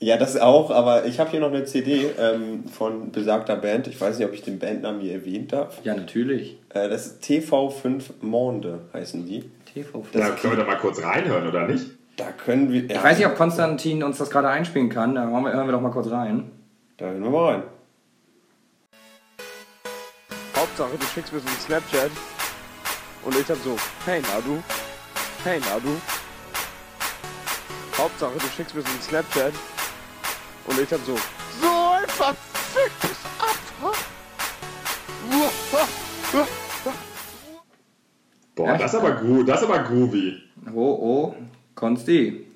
[0.00, 3.88] Ja, das auch, aber ich habe hier noch eine CD ähm, von besagter Band.
[3.88, 5.80] Ich weiß nicht, ob ich den Bandnamen hier erwähnt darf.
[5.82, 6.56] Ja, natürlich.
[6.68, 9.50] Äh, das ist TV5 Monde, heißen die.
[9.74, 10.04] TV.
[10.12, 11.86] Da können wir doch mal kurz reinhören, oder nicht?
[12.16, 12.84] Da können wir.
[12.84, 15.16] Ich weiß nicht, ob Konstantin uns das gerade einspielen kann.
[15.16, 16.50] Da hören wir, hören wir doch mal kurz rein.
[16.96, 17.62] Da hören wir mal rein.
[20.56, 22.10] Hauptsache, du schickst mir so einen Snapchat
[23.28, 23.76] und ich hab so,
[24.06, 24.62] hey Nadu,
[25.44, 25.90] hey Nadu.
[27.98, 29.52] Hauptsache, du schickst mir so einen Snapchat
[30.66, 31.14] und ich hab so,
[31.60, 33.92] so ein verficktes Opfer.
[38.54, 40.42] Boah, das ist aber gut, das ist aber groovy.
[40.74, 41.34] Oh, oh,
[41.74, 42.46] Konsti.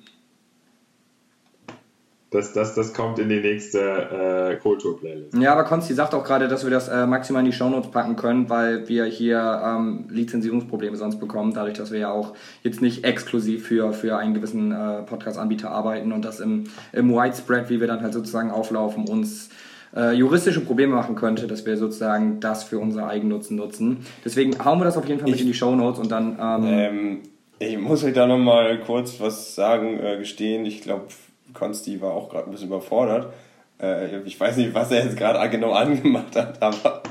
[2.33, 5.37] Das, das, das kommt in die nächste äh, Kultur-Playlist.
[5.37, 8.15] Ja, aber Konsti sagt auch gerade, dass wir das äh, maximal in die Shownotes packen
[8.15, 13.05] können, weil wir hier ähm, Lizenzierungsprobleme sonst bekommen, dadurch, dass wir ja auch jetzt nicht
[13.05, 17.87] exklusiv für, für einen gewissen äh, Podcast-Anbieter arbeiten und das im, im Widespread, wie wir
[17.87, 19.49] dann halt sozusagen auflaufen, uns
[19.95, 24.05] äh, juristische Probleme machen könnte, dass wir sozusagen das für unser Eigennutzen nutzen.
[24.25, 26.37] Deswegen hauen wir das auf jeden Fall mit in die Shownotes und dann...
[26.41, 27.19] Ähm, Ähm,
[27.59, 30.65] ich muss euch da nochmal kurz was sagen, äh, gestehen.
[30.65, 31.05] Ich glaube,
[31.53, 33.33] Konsti war auch gerade ein bisschen überfordert.
[33.81, 37.03] Äh, ich weiß nicht, was er jetzt gerade genau angemacht hat, aber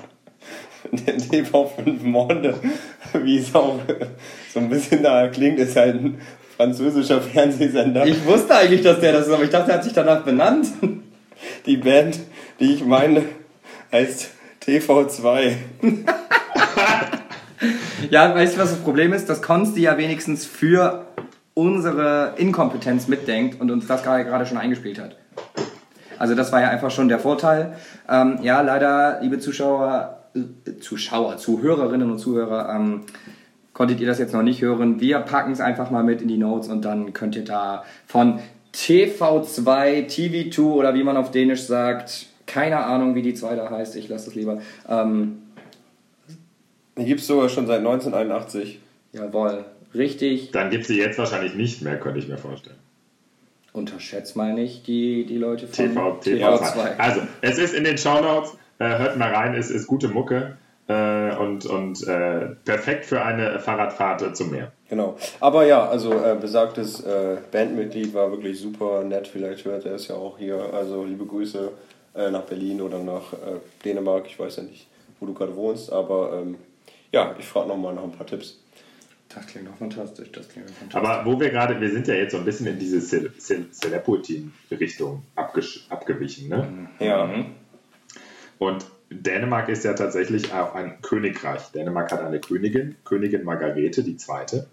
[0.93, 2.55] der TV5 Monde,
[3.13, 3.79] wie es auch
[4.53, 6.21] so ein bisschen da klingt, ist halt ein
[6.57, 8.07] französischer Fernsehsender.
[8.07, 10.69] ich wusste eigentlich, dass der das ist, aber ich dachte, er hat sich danach benannt.
[11.67, 12.21] Die Band,
[12.61, 13.25] die ich meine,
[13.91, 14.31] heißt
[14.65, 15.55] TV2.
[18.11, 19.29] Ja, weißt du, was das Problem ist?
[19.29, 21.07] Dass Konsti ja wenigstens für
[21.55, 25.17] unsere Inkompetenz mitdenkt und uns das gerade gerade schon eingespielt hat.
[26.19, 27.75] Also das war ja einfach schon der Vorteil.
[28.09, 33.03] Ähm, ja, leider, liebe Zuschauer, äh, Zuschauer, Zuhörerinnen und Zuhörer, ähm,
[33.73, 35.01] konntet ihr das jetzt noch nicht hören.
[35.01, 38.39] Wir packen es einfach mal mit in die Notes und dann könnt ihr da von
[38.75, 44.09] TV2, TV2 oder wie man auf Dänisch sagt, keine Ahnung, wie die zweite heißt, ich
[44.09, 44.61] lasse es lieber.
[44.89, 45.39] Ähm,
[46.99, 48.81] Die gibt es sogar schon seit 1981.
[49.13, 50.51] jawohl, richtig.
[50.53, 52.79] Dann gibt sie jetzt wahrscheinlich nicht mehr, könnte ich mir vorstellen.
[53.73, 56.41] Unterschätzt mal nicht die, die Leute von TV, TV2.
[56.41, 56.97] TV2.
[56.99, 58.53] Also, es ist in den Shownotes.
[58.79, 63.61] Äh, hört mal rein, es ist gute Mucke äh, und, und äh, perfekt für eine
[63.61, 64.73] Fahrradfahrt zum Meer.
[64.89, 65.17] Genau.
[65.41, 69.29] Aber ja, also äh, besagtes äh, Bandmitglied war wirklich super nett.
[69.29, 70.59] Vielleicht hört er es ja auch hier.
[70.75, 71.71] Also liebe Grüße
[72.15, 73.33] äh, nach Berlin oder nach
[73.85, 74.27] Dänemark.
[74.27, 74.87] Ich weiß ja nicht,
[75.21, 76.57] wo du gerade wohnst, aber ähm,
[77.13, 78.59] ja, ich frage nochmal nach ein paar Tipps.
[79.35, 81.11] Das klingt doch fantastisch, das klingt doch fantastisch.
[81.11, 83.71] Aber wo wir gerade, wir sind ja jetzt so ein bisschen in diese Ce- Ce-
[83.71, 86.49] Celebrity-Richtung abgesch- abgewichen.
[86.49, 86.89] Ne?
[87.01, 87.29] Ja.
[88.59, 91.71] Und Dänemark ist ja tatsächlich auch ein Königreich.
[91.75, 94.69] Dänemark hat eine Königin, Königin Margarete die Zweite.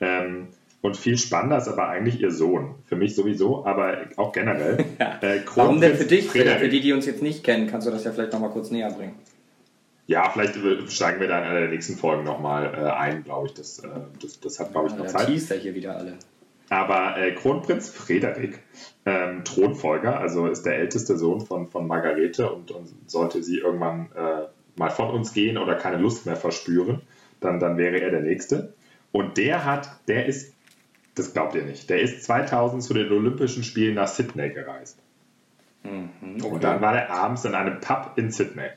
[0.00, 0.48] Ähm,
[0.80, 2.76] und viel spannender ist aber eigentlich ihr Sohn.
[2.86, 4.84] Für mich sowieso, aber auch generell.
[5.20, 6.26] Äh, Warum denn für dich?
[6.26, 6.60] Für, Frederik.
[6.60, 8.90] für die, die uns jetzt nicht kennen, kannst du das ja vielleicht nochmal kurz näher
[8.90, 9.14] bringen.
[10.08, 10.54] Ja, vielleicht
[10.90, 13.54] steigen wir da in einer der nächsten Folgen nochmal äh, ein, glaube ich.
[13.54, 13.88] Das, äh,
[14.20, 15.26] das, das hat, glaube ich, noch Da Zeit.
[15.26, 16.14] teast er hier wieder alle.
[16.70, 18.58] Aber äh, Kronprinz Frederik,
[19.04, 24.08] ähm, Thronfolger, also ist der älteste Sohn von, von Margarete und, und sollte sie irgendwann
[24.16, 24.46] äh,
[24.76, 27.02] mal von uns gehen oder keine Lust mehr verspüren,
[27.40, 28.72] dann, dann wäre er der Nächste.
[29.12, 30.54] Und der hat, der ist,
[31.16, 34.98] das glaubt ihr nicht, der ist 2000 zu den Olympischen Spielen nach Sydney gereist.
[35.84, 38.70] Und dann war er abends in einem Pub in Sydney.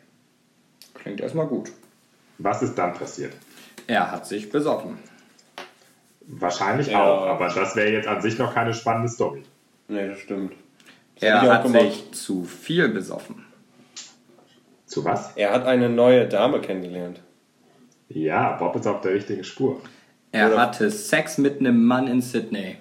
[1.01, 1.71] Klingt erstmal gut.
[2.37, 3.33] Was ist dann passiert?
[3.87, 4.97] Er hat sich besoffen.
[6.21, 7.03] Wahrscheinlich Ja.
[7.03, 9.43] auch, aber das wäre jetzt an sich noch keine spannende Story.
[9.87, 10.53] Nee, das stimmt.
[11.15, 11.81] Das Er hat gemacht.
[11.81, 13.45] sich zu viel besoffen.
[14.85, 15.31] Zu was?
[15.35, 17.21] Er hat eine neue Dame kennengelernt.
[18.09, 19.81] Ja, Bob ist auf der richtigen Spur.
[20.31, 22.77] Er Oder- hatte Sex mit einem Mann in Sydney.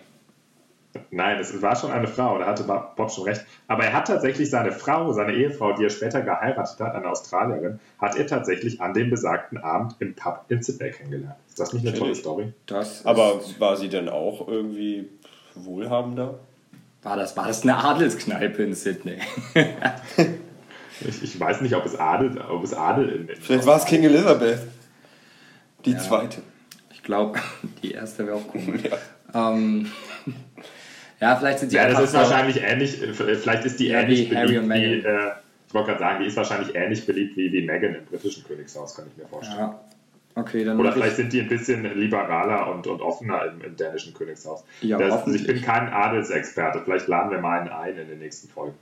[1.13, 3.45] Nein, es war schon eine Frau, da hatte Bob schon recht.
[3.69, 7.79] Aber er hat tatsächlich seine Frau, seine Ehefrau, die er später geheiratet hat, eine Australierin,
[8.01, 11.37] hat er tatsächlich an dem besagten Abend im Pub in Sydney kennengelernt.
[11.49, 12.15] Ist das nicht eine tolle.
[12.15, 12.53] Story?
[12.67, 15.09] Das Aber war sie denn auch irgendwie
[15.55, 16.41] wohlhabender?
[17.03, 19.19] war, das, war das eine Adelskneipe in Sydney?
[21.03, 23.87] Ich, ich weiß nicht, ob es Adel, ob es Adel in, in Vielleicht war es
[23.87, 24.61] King Elizabeth.
[25.87, 25.99] Die Ja.
[25.99, 26.43] zweite.
[26.93, 27.39] Ich glaube,
[27.83, 28.83] die erste wäre auch komisch.
[29.33, 29.53] Ja.
[29.53, 29.91] ähm,
[31.21, 34.31] ja, vielleicht sind sie Ja, das ist wahrscheinlich ähnlich, äh, vielleicht ist die Ja, ähnlich
[34.31, 35.05] wie Harry beliebt und wie, Meghan.
[35.05, 35.33] äh,
[35.69, 38.97] ich wollte gerade sagen, die ist wahrscheinlich ähnlich beliebt wie, wie Meghan im britischen Königshaus,
[38.97, 39.59] kann ich mir vorstellen.
[39.59, 39.81] Ja.
[40.37, 44.15] Okay, dann Oder vielleicht sind die ein bisschen liberaler und, und offener im, im dänischen
[44.15, 44.65] Königshaus.
[44.81, 46.83] Ja, das, ich bin kein Adelsexperte.
[46.85, 48.75] Vielleicht laden wir mal einen ein in den nächsten Folgen.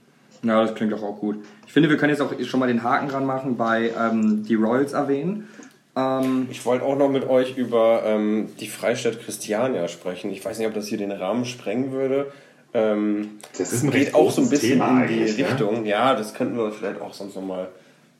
[0.43, 1.43] Ja, das klingt doch auch gut.
[1.65, 4.55] Ich finde, wir können jetzt auch schon mal den Haken dran machen bei ähm, die
[4.55, 5.47] Royals erwähnen.
[5.95, 10.31] Ähm, Ich wollte auch noch mit euch über ähm, die Freistadt Christiania sprechen.
[10.31, 12.31] Ich weiß nicht, ob das hier den Rahmen sprengen würde.
[12.73, 15.37] Ähm, Das ist ein geht auch so ein bisschen Thema in die ne?
[15.37, 15.85] Richtung.
[15.85, 17.69] Ja, das könnten wir vielleicht auch sonst nochmal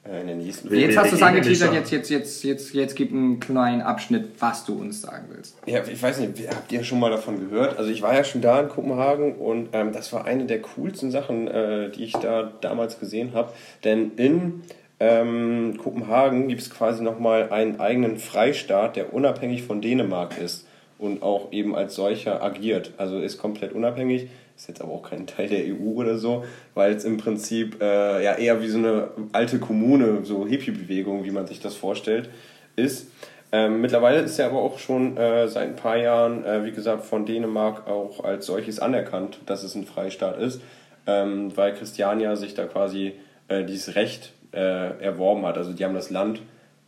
[0.09, 3.11] äh, in den nächsten jetzt hast du es angeteasert, jetzt, jetzt, jetzt, jetzt, jetzt gib
[3.11, 5.57] einen kleinen Abschnitt, was du uns sagen willst.
[5.65, 7.77] Ja, ich weiß nicht, habt ihr schon mal davon gehört?
[7.77, 11.11] Also ich war ja schon da in Kopenhagen und ähm, das war eine der coolsten
[11.11, 13.51] Sachen, äh, die ich da damals gesehen habe.
[13.83, 14.63] Denn in
[14.99, 21.23] ähm, Kopenhagen gibt es quasi nochmal einen eigenen Freistaat, der unabhängig von Dänemark ist und
[21.23, 22.91] auch eben als solcher agiert.
[22.97, 24.27] Also ist komplett unabhängig,
[24.57, 26.43] ist jetzt aber auch kein Teil der EU oder so,
[26.73, 31.31] weil es im Prinzip äh, ja eher wie so eine alte Kommune, so Hippie-Bewegung, wie
[31.31, 32.29] man sich das vorstellt,
[32.75, 33.07] ist.
[33.51, 37.05] Ähm, mittlerweile ist er aber auch schon äh, seit ein paar Jahren, äh, wie gesagt,
[37.05, 40.61] von Dänemark auch als solches anerkannt, dass es ein Freistaat ist,
[41.07, 43.13] ähm, weil Christiania sich da quasi
[43.47, 45.57] äh, dieses Recht äh, erworben hat.
[45.57, 46.41] Also die haben das Land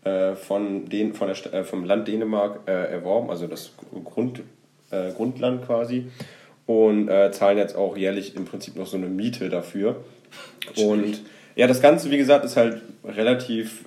[0.03, 4.41] äh, von den, von der, äh, vom Land Dänemark äh, erworben, also das Grund,
[4.91, 6.07] äh, Grundland quasi,
[6.65, 9.97] und äh, zahlen jetzt auch jährlich im Prinzip noch so eine Miete dafür.
[10.77, 11.21] Und
[11.55, 13.85] ja, das Ganze, wie gesagt, ist halt relativ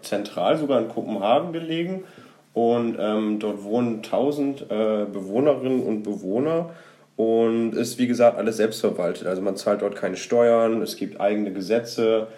[0.00, 2.04] zentral, sogar in Kopenhagen gelegen.
[2.56, 4.64] Und ähm, dort wohnen 1000 äh,
[5.12, 6.70] Bewohnerinnen und Bewohner
[7.16, 9.26] und ist, wie gesagt, alles selbstverwaltet.
[9.26, 12.28] Also man zahlt dort keine Steuern, es gibt eigene Gesetze,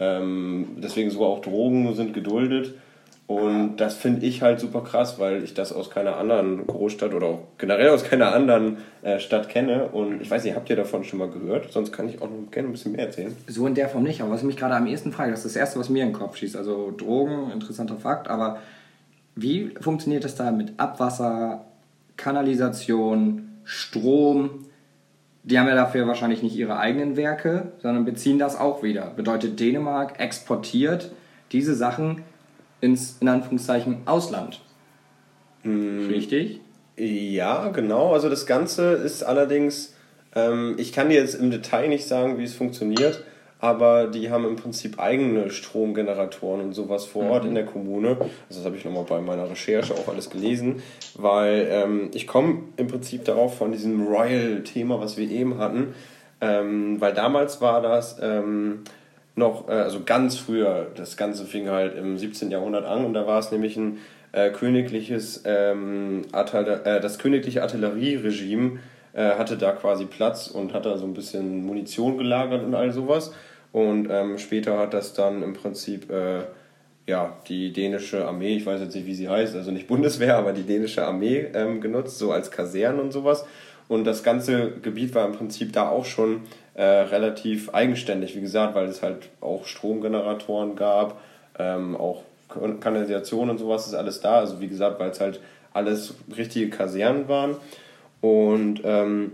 [0.00, 2.74] ähm, deswegen sogar auch Drogen sind geduldet.
[3.28, 7.26] Und das finde ich halt super krass, weil ich das aus keiner anderen Großstadt oder
[7.26, 9.88] auch generell aus keiner anderen äh, Stadt kenne.
[9.88, 11.70] Und ich weiß nicht, habt ihr davon schon mal gehört?
[11.70, 13.36] Sonst kann ich auch noch gerne ein bisschen mehr erzählen.
[13.46, 15.54] So in der Form nicht, aber was ich mich gerade am ehesten frage, das ist
[15.54, 16.56] das Erste, was mir in den Kopf schießt.
[16.56, 18.60] Also Drogen, interessanter Fakt, aber
[19.36, 21.66] wie funktioniert das da mit Abwasser,
[22.16, 24.64] Kanalisation, Strom?
[25.48, 29.12] Die haben ja dafür wahrscheinlich nicht ihre eigenen Werke, sondern beziehen das auch wieder.
[29.16, 31.10] Bedeutet, Dänemark exportiert
[31.52, 32.22] diese Sachen
[32.82, 34.60] ins, in Anführungszeichen, Ausland.
[35.64, 36.60] Richtig?
[36.96, 38.12] Ja, genau.
[38.12, 39.94] Also das Ganze ist allerdings,
[40.34, 43.24] ähm, ich kann dir jetzt im Detail nicht sagen, wie es funktioniert,
[43.60, 48.10] aber die haben im Prinzip eigene Stromgeneratoren und sowas vor Ort in der Kommune.
[48.48, 50.82] Also das habe ich nochmal bei meiner Recherche auch alles gelesen,
[51.16, 55.94] weil ähm, ich komme im Prinzip darauf von diesem Royal-Thema, was wir eben hatten,
[56.40, 58.84] ähm, weil damals war das ähm,
[59.34, 62.50] noch, äh, also ganz früher, das Ganze fing halt im 17.
[62.50, 63.98] Jahrhundert an und da war es nämlich ein
[64.30, 68.78] äh, königliches, ähm, äh, das königliche Artillerieregime
[69.14, 72.92] äh, hatte da quasi Platz und hat da so ein bisschen Munition gelagert und all
[72.92, 73.32] sowas.
[73.72, 76.40] Und ähm, später hat das dann im Prinzip äh,
[77.06, 80.52] ja, die dänische Armee, ich weiß jetzt nicht, wie sie heißt, also nicht Bundeswehr, aber
[80.52, 83.44] die dänische Armee ähm, genutzt, so als Kasernen und sowas.
[83.88, 86.42] Und das ganze Gebiet war im Prinzip da auch schon
[86.74, 91.20] äh, relativ eigenständig, wie gesagt, weil es halt auch Stromgeneratoren gab,
[91.58, 94.38] ähm, auch Kan- Kanalisation und sowas ist alles da.
[94.40, 95.40] Also wie gesagt, weil es halt
[95.72, 97.56] alles richtige Kasernen waren.
[98.20, 99.32] Und ähm,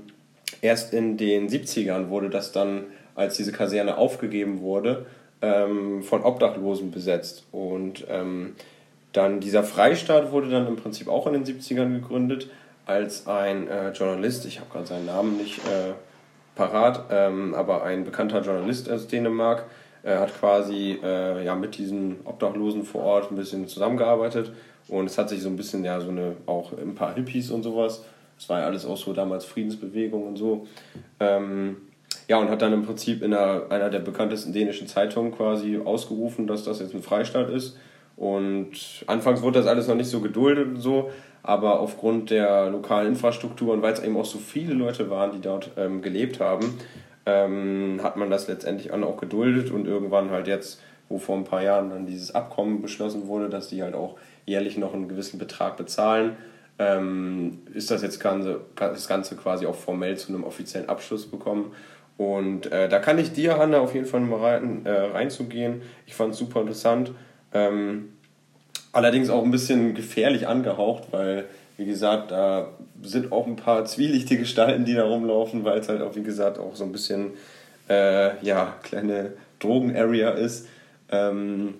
[0.61, 2.85] erst in den 70ern wurde das dann,
[3.15, 5.07] als diese Kaserne aufgegeben wurde,
[5.43, 7.45] ähm, von Obdachlosen besetzt.
[7.53, 8.55] Und ähm,
[9.13, 12.49] dann dieser Freistaat wurde dann im Prinzip auch in den 70ern gegründet,
[12.87, 15.93] als ein äh, Journalist, ich habe gerade seinen Namen nicht äh,
[16.55, 19.65] parat, ähm, aber ein bekannter Journalist aus Dänemark
[20.03, 24.53] äh, hat quasi äh, ja, mit diesen Obdachlosen vor Ort ein bisschen zusammengearbeitet
[24.89, 27.63] und es hat sich so ein bisschen, ja, so eine, auch ein paar Hippies und
[27.63, 28.05] sowas,
[28.37, 30.67] das war ja alles auch so damals Friedensbewegung und so,
[31.21, 31.77] ähm,
[32.29, 36.47] ja, und hat dann im Prinzip in einer, einer der bekanntesten dänischen Zeitungen quasi ausgerufen,
[36.47, 37.77] dass das jetzt ein Freistaat ist.
[38.17, 41.11] Und anfangs wurde das alles noch nicht so geduldet und so,
[41.43, 45.41] aber aufgrund der lokalen Infrastruktur und weil es eben auch so viele Leute waren, die
[45.41, 46.79] dort ähm, gelebt haben,
[47.27, 51.63] ähm, hat man das letztendlich auch geduldet und irgendwann halt jetzt, wo vor ein paar
[51.63, 54.17] Jahren dann dieses Abkommen beschlossen wurde, dass die halt auch
[54.47, 56.37] jährlich noch einen gewissen Betrag bezahlen,
[56.79, 61.73] ähm, ist das jetzt ganze, das Ganze quasi auch formell zu einem offiziellen Abschluss bekommen.
[62.17, 65.83] Und äh, da kann ich dir, Hanna, auf jeden Fall mal rein, äh, reinzugehen.
[66.07, 67.13] Ich fand es super interessant.
[67.53, 68.11] Ähm,
[68.93, 71.47] allerdings auch ein bisschen gefährlich angehaucht, weil,
[71.77, 72.69] wie gesagt, da
[73.03, 76.59] sind auch ein paar zwielichtige Gestalten, die da rumlaufen, weil es halt auch, wie gesagt,
[76.59, 77.33] auch so ein bisschen,
[77.89, 80.69] äh, ja, kleine Drogen-Area ist.
[81.11, 81.75] Ähm,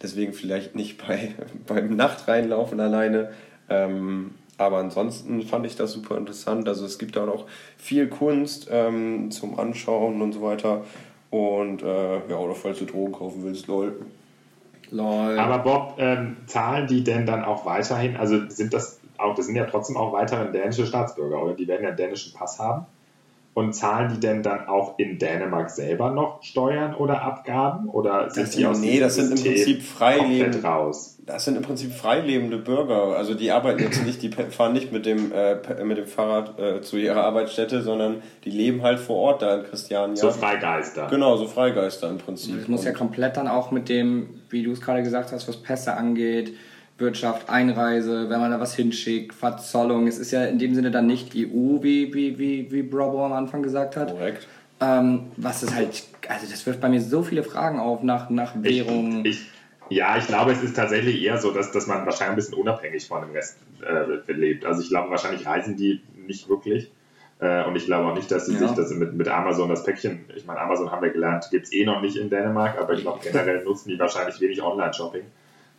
[0.00, 1.32] deswegen vielleicht nicht bei,
[1.66, 3.32] beim Nachtreinlaufen alleine.
[3.68, 6.68] Ähm, aber ansonsten fand ich das super interessant.
[6.68, 7.46] Also es gibt da auch
[7.76, 10.82] viel Kunst ähm, zum Anschauen und so weiter.
[11.30, 14.04] Und äh, ja, oder falls du Drogen kaufen willst, lol.
[14.90, 15.38] Lol.
[15.38, 19.56] Aber Bob, ähm, zahlen die denn dann auch weiterhin, also sind das auch, das sind
[19.56, 21.54] ja trotzdem auch weiterhin dänische Staatsbürger, oder?
[21.54, 22.86] Die werden ja einen dänischen Pass haben.
[23.54, 27.90] Und zahlen die denn dann auch in Dänemark selber noch Steuern oder Abgaben?
[27.90, 30.42] Oder sind Das die sind- aus nee, das sind im Prinzip freilebend.
[30.54, 31.18] komplett raus?
[31.26, 33.14] Das sind im Prinzip freilebende Bürger.
[33.16, 36.80] Also die arbeiten jetzt nicht, die fahren nicht mit dem, äh, mit dem Fahrrad äh,
[36.80, 40.16] zu ihrer Arbeitsstätte, sondern die leben halt vor Ort da in Christiania.
[40.16, 41.08] So Freigeister.
[41.10, 42.58] Genau, so Freigeister im Prinzip.
[42.58, 45.58] Das muss ja komplett dann auch mit dem, wie du es gerade gesagt hast, was
[45.62, 46.54] Pässe angeht,
[47.02, 50.06] Wirtschaft, Einreise, wenn man da was hinschickt, Verzollung.
[50.06, 53.34] Es ist ja in dem Sinne dann nicht EU, wie, wie, wie, wie Brobo am
[53.34, 54.10] Anfang gesagt hat.
[54.12, 54.48] Korrekt.
[54.80, 58.54] Ähm, was ist halt, also das wirft bei mir so viele Fragen auf nach, nach
[58.56, 59.24] Währung.
[59.26, 59.42] Ich,
[59.90, 62.54] ich, ja, ich glaube, es ist tatsächlich eher so, dass, dass man wahrscheinlich ein bisschen
[62.54, 64.64] unabhängig von dem Rest äh, lebt.
[64.64, 66.90] Also ich glaube, wahrscheinlich reisen die nicht wirklich.
[67.40, 68.60] Äh, und ich glaube auch nicht, dass sie Ja.
[68.60, 71.72] sich das mit, mit Amazon das Päckchen, ich meine, Amazon haben wir gelernt, gibt es
[71.72, 75.22] eh noch nicht in Dänemark, aber ich glaube, generell nutzen die wahrscheinlich wenig Online-Shopping.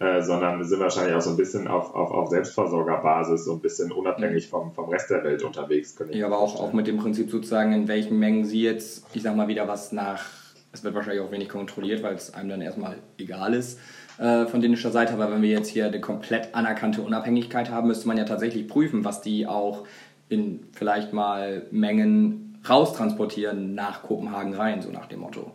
[0.03, 3.91] Äh, sondern sind wahrscheinlich auch so ein bisschen auf, auf, auf Selbstversorgerbasis, so ein bisschen
[3.91, 5.95] unabhängig vom, vom Rest der Welt unterwegs.
[6.11, 9.33] Ja, aber auch, auch mit dem Prinzip sozusagen, in welchen Mengen sie jetzt, ich sag
[9.37, 10.25] mal wieder was nach,
[10.73, 13.79] es wird wahrscheinlich auch wenig kontrolliert, weil es einem dann erstmal egal ist
[14.17, 18.07] äh, von dänischer Seite, aber wenn wir jetzt hier eine komplett anerkannte Unabhängigkeit haben, müsste
[18.07, 19.85] man ja tatsächlich prüfen, was die auch
[20.27, 25.51] in vielleicht mal Mengen raustransportieren nach Kopenhagen rein, so nach dem Motto.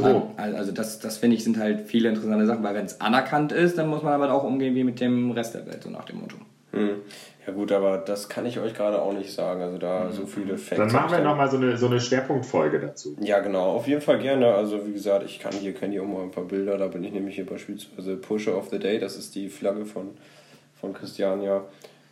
[0.00, 0.22] Oh.
[0.36, 3.76] Also das, das finde ich sind halt viele interessante Sachen, weil wenn es anerkannt ist,
[3.76, 6.20] dann muss man aber auch umgehen wie mit dem Rest der Welt, so nach dem
[6.20, 6.36] Motto.
[6.72, 7.02] Hm.
[7.46, 9.62] Ja gut, aber das kann ich euch gerade auch nicht sagen.
[9.62, 10.78] Also da so viele Facts.
[10.78, 13.16] Dann machen wir nochmal so eine, so eine Schwerpunktfolge dazu.
[13.20, 14.54] Ja, genau, auf jeden Fall gerne.
[14.54, 16.78] Also wie gesagt, ich kann hier, kenne hier auch mal ein paar Bilder.
[16.78, 18.98] Da bin ich nämlich hier beispielsweise Pusher of the Day.
[18.98, 20.10] Das ist die Flagge von,
[20.80, 21.64] von Christiania.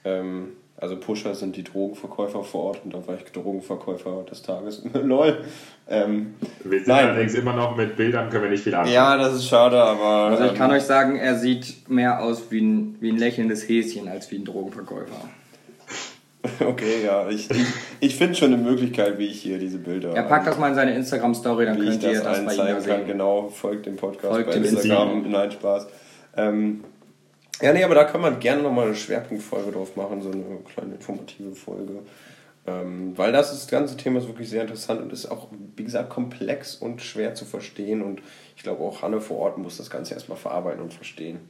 [0.05, 4.83] Ähm, also Pusher sind die Drogenverkäufer vor Ort und da war ich Drogenverkäufer des Tages.
[4.95, 5.45] Lol.
[5.89, 7.09] Ähm, Wir sind Nein.
[7.09, 8.95] allerdings immer noch mit Bildern, können wir nicht viel anfangen.
[8.95, 10.37] ja, das ist schade, aber...
[10.37, 13.69] Also ich kann ähm, euch sagen, er sieht mehr aus wie ein, wie ein lächelndes
[13.69, 15.29] Häschen als wie ein Drogenverkäufer.
[16.61, 17.29] Okay, ja.
[17.29, 17.67] Ich, ich,
[18.01, 20.15] ich finde schon eine Möglichkeit, wie ich hier diese Bilder.
[20.15, 22.75] Er packt das mal in seine Instagram-Story, dann könnt ihr das das bei ihm einzeigen
[22.75, 22.83] kann.
[22.83, 23.07] sehen.
[23.07, 25.31] Genau, folgt dem Podcast Folgt bei dem Instagram.
[25.31, 25.87] Nein, Spaß.
[26.39, 26.85] Ähm,
[27.61, 30.45] ja, nee, aber da kann man gerne nochmal eine Schwerpunktfolge drauf machen, so eine
[30.75, 32.01] kleine informative Folge.
[32.67, 35.85] Ähm, weil das, ist, das ganze Thema ist wirklich sehr interessant und ist auch, wie
[35.85, 38.03] gesagt, komplex und schwer zu verstehen.
[38.03, 38.23] Und
[38.57, 41.41] ich glaube, auch Hanne vor Ort muss das Ganze erstmal verarbeiten und verstehen.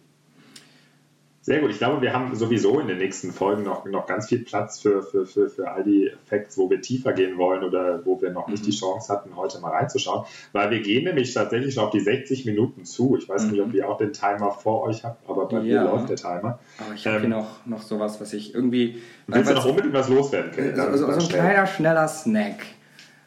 [1.50, 1.70] Sehr gut.
[1.72, 5.02] Ich glaube, wir haben sowieso in den nächsten Folgen noch, noch ganz viel Platz für,
[5.02, 8.46] für, für, für all die Facts, wo wir tiefer gehen wollen oder wo wir noch
[8.46, 10.26] nicht die Chance hatten, heute mal reinzuschauen.
[10.52, 13.16] Weil wir gehen nämlich tatsächlich schon auf die 60 Minuten zu.
[13.18, 15.82] Ich weiß nicht, ob ihr auch den Timer vor euch habt, aber bei mir Ja.
[15.82, 16.60] läuft der Timer.
[16.78, 19.02] Aber ich habe Ähm, hier noch, noch sowas, was ich irgendwie.
[19.26, 20.76] Willst du noch unbedingt was loswerden können?
[20.76, 22.64] so, so, so ein kleiner, schneller Snack.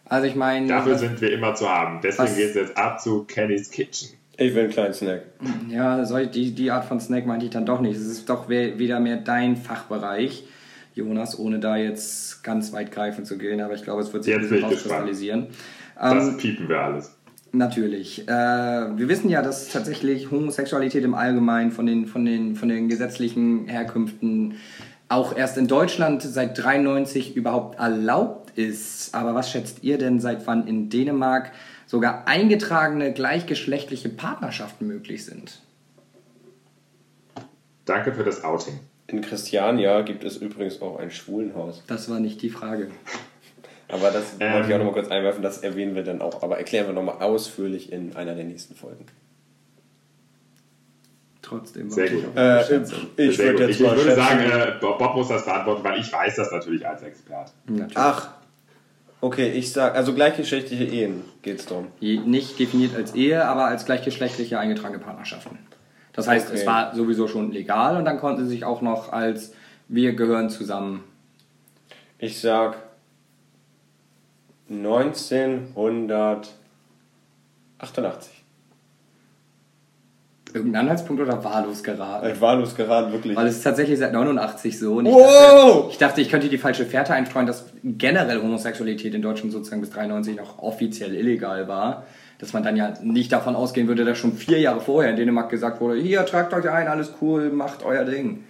[0.06, 0.68] Also ich meine.
[0.68, 2.00] Dafür was- sind wir immer zu haben.
[2.02, 4.12] Deswegen geht es jetzt ab zu Kenny's Kitchen.
[4.38, 5.22] Ich will einen kleinen Snack.
[5.70, 7.96] Ja, die, die Art von Snack meinte ich dann doch nicht.
[7.96, 10.44] Es ist doch wieder mehr dein Fachbereich,
[10.96, 13.62] Jonas, ohne da jetzt ganz weit greifen zu gehen.
[13.62, 15.48] Aber ich glaube, es wird sich Jetzt ein bisschen rauskristallisieren.
[16.00, 17.16] Das Ähm, piepen wir alles.
[17.52, 18.28] natürlich.
[18.28, 22.90] Äh, wir wissen ja, dass tatsächlich Homosexualität im Allgemeinen von den, von den, von den
[22.90, 24.56] gesetzlichen Herkünften
[25.10, 29.14] auch erst in Deutschland seit 93 überhaupt erlaubt ist.
[29.14, 31.52] Aber was schätzt ihr denn, seit wann in Dänemark
[31.94, 35.60] sogar eingetragene gleichgeschlechtliche Partnerschaften möglich sind?
[37.86, 38.80] Danke für das Outing.
[39.06, 41.84] In Christiania gibt es übrigens auch ein Schwulenhaus.
[41.86, 42.90] Das war nicht die Frage.
[43.90, 44.54] Aber das Ähm.
[44.54, 47.22] wollte ich auch nochmal kurz einwerfen, das erwähnen wir dann auch, aber erklären wir nochmal
[47.22, 49.06] ausführlich in einer der nächsten Folgen.
[51.44, 51.92] Trotzdem.
[51.92, 52.24] Sehr gut.
[52.36, 53.60] Äh, ich Sehr würde gut.
[53.68, 56.38] jetzt ich, mal ich würde sagen, äh, Bob Bob muss das beantworten, weil ich weiß
[56.38, 57.52] das natürlich als Experte.
[57.68, 57.96] Natürlich.
[57.98, 58.32] Ach,
[59.24, 61.88] okay, ich sag, also gleichgeschlechtliche Ehen geht's drum.
[62.00, 65.58] Je- Nicht definiert als Ehe, aber als gleichgeschlechtliche eingetragene Partnerschaften.
[66.12, 66.58] Das heißt, Okay.
[66.60, 69.54] es war sowieso schon legal und dann konnten sie sich auch noch als
[69.88, 71.04] wir gehören zusammen.
[72.20, 72.78] Ich sag
[77.80, 78.33] 1988.
[80.54, 82.30] Irgendein Anhaltspunkt oder wahllos geraten?
[82.32, 83.36] Ich war los gerade wirklich.
[83.36, 84.96] Weil es ist tatsächlich seit 89 so.
[84.96, 85.24] Und ich, Wow!
[85.84, 89.82] dachte, ich dachte, ich könnte die falsche Fährte einstreuen, dass generell Homosexualität in Deutschland sozusagen
[89.82, 92.04] bis 93 noch offiziell illegal war.
[92.40, 95.50] Dass man dann ja nicht davon ausgehen würde, dass schon vier Jahre vorher in Dänemark
[95.50, 98.44] gesagt wurde, hier, tragt euch ein, alles cool, macht euer Ding.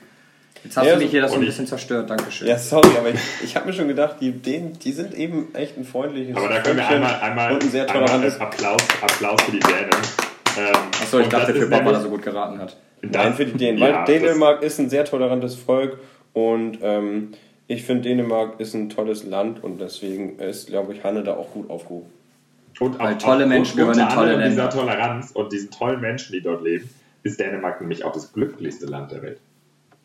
[0.63, 2.47] Jetzt hast Ja, du mich hier das so ein bisschen zerstört, Dankeschön.
[2.47, 5.77] Ja, sorry, aber ich, ich habe mir schon gedacht, die, den, die sind eben echt
[5.77, 8.39] ein freundliches Aber da können wir einmal, einmal, und ein sehr einmal tolerantes.
[8.39, 9.89] Applaus, Applaus für die Dänen.
[10.57, 10.65] Ähm,
[11.01, 12.77] Achso, ich dachte für Bob, weil er so gut geraten hat.
[13.01, 13.79] Nein, für die Dänen.
[13.79, 15.97] Ja, Weil das- Dänemark ist ein sehr tolerantes Volk
[16.33, 17.31] und ähm,
[17.67, 21.51] ich finde, Dänemark ist ein tolles Land und deswegen ist, glaube ich, Hanne da auch
[21.51, 22.07] gut aufgehoben.
[22.79, 24.69] Und Weil tolle Menschen gehören in tolle anderem dieser Länder.
[24.69, 26.89] Toleranz und diesen tollen Menschen, die dort leben,
[27.23, 29.39] ist Dänemark nämlich auch das glücklichste Land der Welt.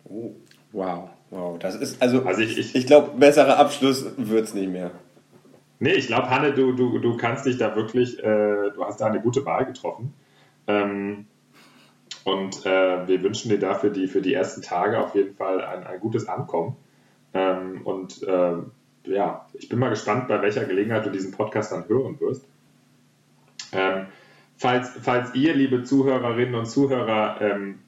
[0.04, 0.30] Oh,
[0.72, 1.08] Wow.
[1.30, 4.90] wow, das ist, also, Also ich- ich- ich glaube, besserer Abschluss wird's nicht mehr.
[5.80, 8.22] Nee, ich glaube, Hanne, du, du, du kannst dich da wirklich, äh,
[8.74, 10.12] du hast da eine gute Wahl getroffen.
[10.68, 11.26] Ähm,
[12.24, 15.84] und äh, wir wünschen dir dafür die, für die ersten Tage auf jeden Fall ein,
[15.84, 16.76] ein gutes Ankommen.
[17.34, 18.56] Ähm, und äh,
[19.04, 22.46] ja, ich bin mal gespannt, bei welcher Gelegenheit du diesen Podcast dann hören wirst.
[23.72, 24.06] Ähm,
[24.56, 27.80] falls, falls ihr, liebe Zuhörerinnen und Zuhörer, ähm,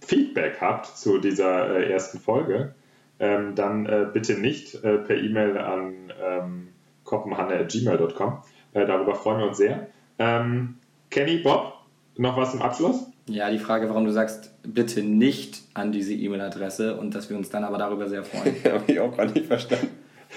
[0.00, 2.74] Feedback habt zu dieser äh, ersten Folge,
[3.18, 6.68] ähm, dann äh, bitte nicht äh, per E-Mail an ähm,
[7.04, 8.42] koppenhanne.gmail.com.
[8.74, 9.88] Äh, darüber freuen wir uns sehr.
[10.18, 10.76] Ähm,
[11.10, 11.75] Kenny, Bob,
[12.16, 13.06] noch was zum Abschluss?
[13.28, 17.50] Ja, die Frage, warum du sagst, bitte nicht an diese E-Mail-Adresse und dass wir uns
[17.50, 18.54] dann aber darüber sehr freuen.
[18.64, 19.88] Habe ich auch gar nicht verstanden.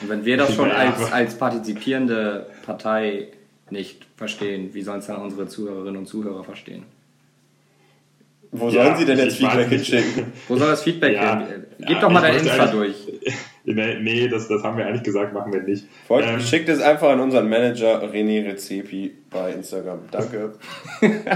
[0.02, 3.28] Und wenn wir das schon als, als partizipierende Partei
[3.70, 6.84] nicht verstehen, wie sollen es dann unsere Zuhörerinnen und Zuhörer verstehen?
[8.52, 10.26] Wo Ja, sollen sie denn jetzt Feedback hinschicken?
[10.48, 11.40] Wo soll das Feedback Ja.
[11.40, 11.66] hin?
[11.80, 12.96] Gib Ja, doch mal dein Insta durch.
[13.66, 15.86] Nee, nee das, das haben wir eigentlich gesagt, machen wir nicht.
[16.07, 19.99] Folgt, Ähm, Schickt es einfach an unseren Manager René Rezepi bei Instagram.
[20.12, 20.53] Danke.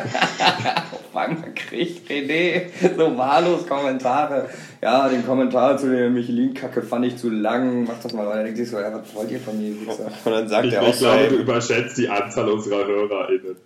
[1.14, 2.64] Wann kriegt René
[2.98, 4.50] so wahllos Kommentare?
[4.82, 7.84] Ja, den Kommentar zu der Michelin-Kacke fand ich zu lang.
[7.86, 8.44] Mach das mal weiter.
[8.46, 9.76] Denkst du so, ja, was wollt ihr von mir?
[10.26, 13.58] Und dann sagt ich, er auch ich glaube, du überschätzt die Anzahl unserer HörerInnen.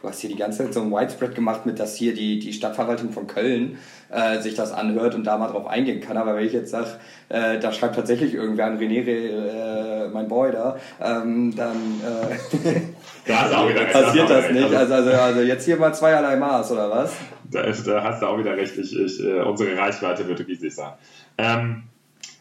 [0.00, 2.52] Du hast hier die ganze Zeit so ein Widespread gemacht, mit dass hier die, die
[2.52, 3.78] Stadtverwaltung von Köln
[4.10, 6.16] äh, sich das anhört und da mal drauf eingehen kann.
[6.16, 6.88] Aber wenn ich jetzt sage,
[7.28, 12.80] äh, da schreibt tatsächlich irgendwer an René, äh, mein Boy da, ähm, dann äh,
[13.26, 14.64] Da passiert Da das nicht.
[14.64, 14.74] recht.
[14.74, 17.16] Also, also, also jetzt hier mal zweierlei Maß, oder was?
[17.50, 18.76] Da, da hast du auch wieder recht.
[18.78, 20.92] Ich, ich, äh, unsere Reichweite wird riesig sein.
[21.36, 21.82] Ähm,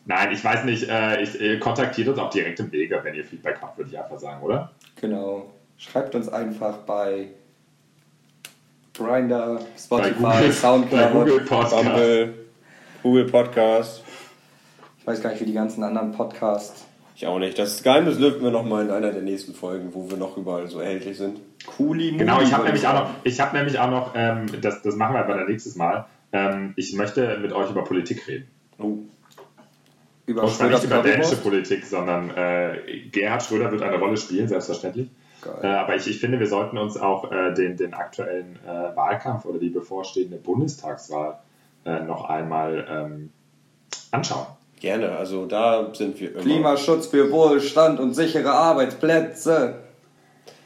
[0.05, 0.88] nein, ich weiß nicht.
[0.88, 3.97] Äh, ich, äh, kontaktiert uns auch direkt im Wege, wenn ihr Feedback habt, würde ich
[3.97, 4.72] einfach sagen, oder?
[5.01, 5.51] Genau.
[5.78, 7.30] Schreibt uns einfach bei
[8.97, 11.11] Grindr, Bei Spotify, Google, bei Soundcloud.
[11.11, 11.75] Google Podcast.
[11.75, 12.33] Bumble,
[13.03, 14.03] Google Podcast.
[14.99, 16.85] Ich weiß gar nicht, wie die ganzen anderen Podcasts.
[17.15, 17.57] Ich auch nicht.
[17.59, 20.79] Das Geheimnis lüften wir nochmal in einer der nächsten Folgen, wo wir noch überall so
[20.79, 21.39] erhältlich sind.
[21.65, 24.95] Cooli Genau, ich habe nämlich auch noch, ich habe nämlich auch noch, ähm, das, das
[24.95, 26.05] machen wir aber dann nächstes Mal.
[26.31, 28.47] Ähm, ich möchte mit euch über Politik reden.
[28.77, 28.97] Oh.
[30.25, 31.37] Über Und zwar nicht über dänische.
[31.37, 32.79] Politik, sondern äh,
[33.11, 35.09] Gerhard Schröder wird eine Rolle spielen, selbstverständlich.
[35.45, 35.59] Geil.
[35.61, 39.45] Äh, aber ich, ich finde, wir sollten uns auch äh, den, den aktuellen äh, Wahlkampf
[39.45, 41.39] oder die bevorstehende Bundestagswahl
[41.85, 43.29] äh, noch einmal ähm,
[44.11, 44.47] anschauen.
[44.79, 46.41] Gerne, also da sind wir immer.
[46.41, 49.75] Klimaschutz für Wohlstand und sichere Arbeitsplätze.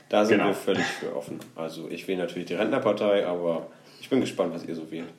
[0.10, 0.50] Da sind Genau.
[0.50, 1.40] wir völlig für offen.
[1.56, 3.68] Also ich wähle natürlich die Rentnerpartei, aber
[4.02, 5.10] ich bin gespannt, was ihr so wählt.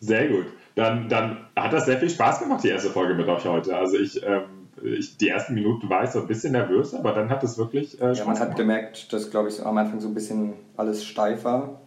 [0.00, 0.46] Sehr gut.
[0.74, 3.76] Dann, dann hat das sehr viel Spaß gemacht, die erste Folge mit euch heute.
[3.76, 7.28] Also ich, ähm, ich die ersten Minuten war ich so ein bisschen nervös, aber dann
[7.30, 10.00] hat es wirklich äh, Spaß Ja, man hat gemerkt, dass, glaube ich, so am Anfang
[10.00, 11.80] so ein bisschen alles steif war.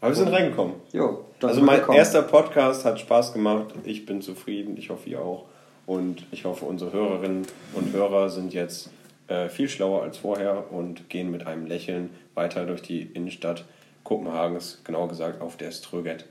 [0.00, 0.74] Aber wir sind reingekommen.
[0.92, 1.98] Jo, Also mein gekommen.
[1.98, 3.66] erster Podcast hat Spaß gemacht.
[3.84, 4.76] Ich bin zufrieden.
[4.76, 5.44] Ich hoffe, ihr auch.
[5.86, 8.90] Und ich hoffe, unsere Hörerinnen und Hörer sind jetzt
[9.28, 13.64] äh, viel schlauer als vorher und gehen mit einem Lächeln weiter durch die Innenstadt
[14.04, 16.24] Kopenhagens, genauer gesagt auf der Ströget.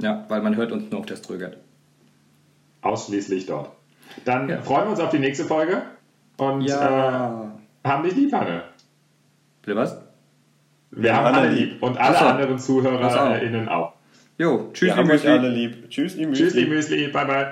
[0.00, 1.56] Ja, weil man hört uns nur auf der Strögert.
[2.82, 3.70] Ausschließlich dort.
[4.24, 4.60] Dann Ja.
[4.60, 5.82] freuen wir uns auf die nächste Folge
[6.36, 8.62] und äh, haben dich lieb, Hanne.
[9.62, 10.00] Bitte was?
[10.90, 12.26] Wir haben alle lieb und alle Ach so.
[12.26, 12.58] anderen.
[12.58, 13.92] ZuhörerInnen auch.
[14.38, 15.88] Jo, tschüss, Wir haben euch alle lieb.
[15.90, 16.64] Tschüss, Tschüss, Müsli.
[16.64, 17.08] die Müsli.
[17.08, 17.46] Bye, bye.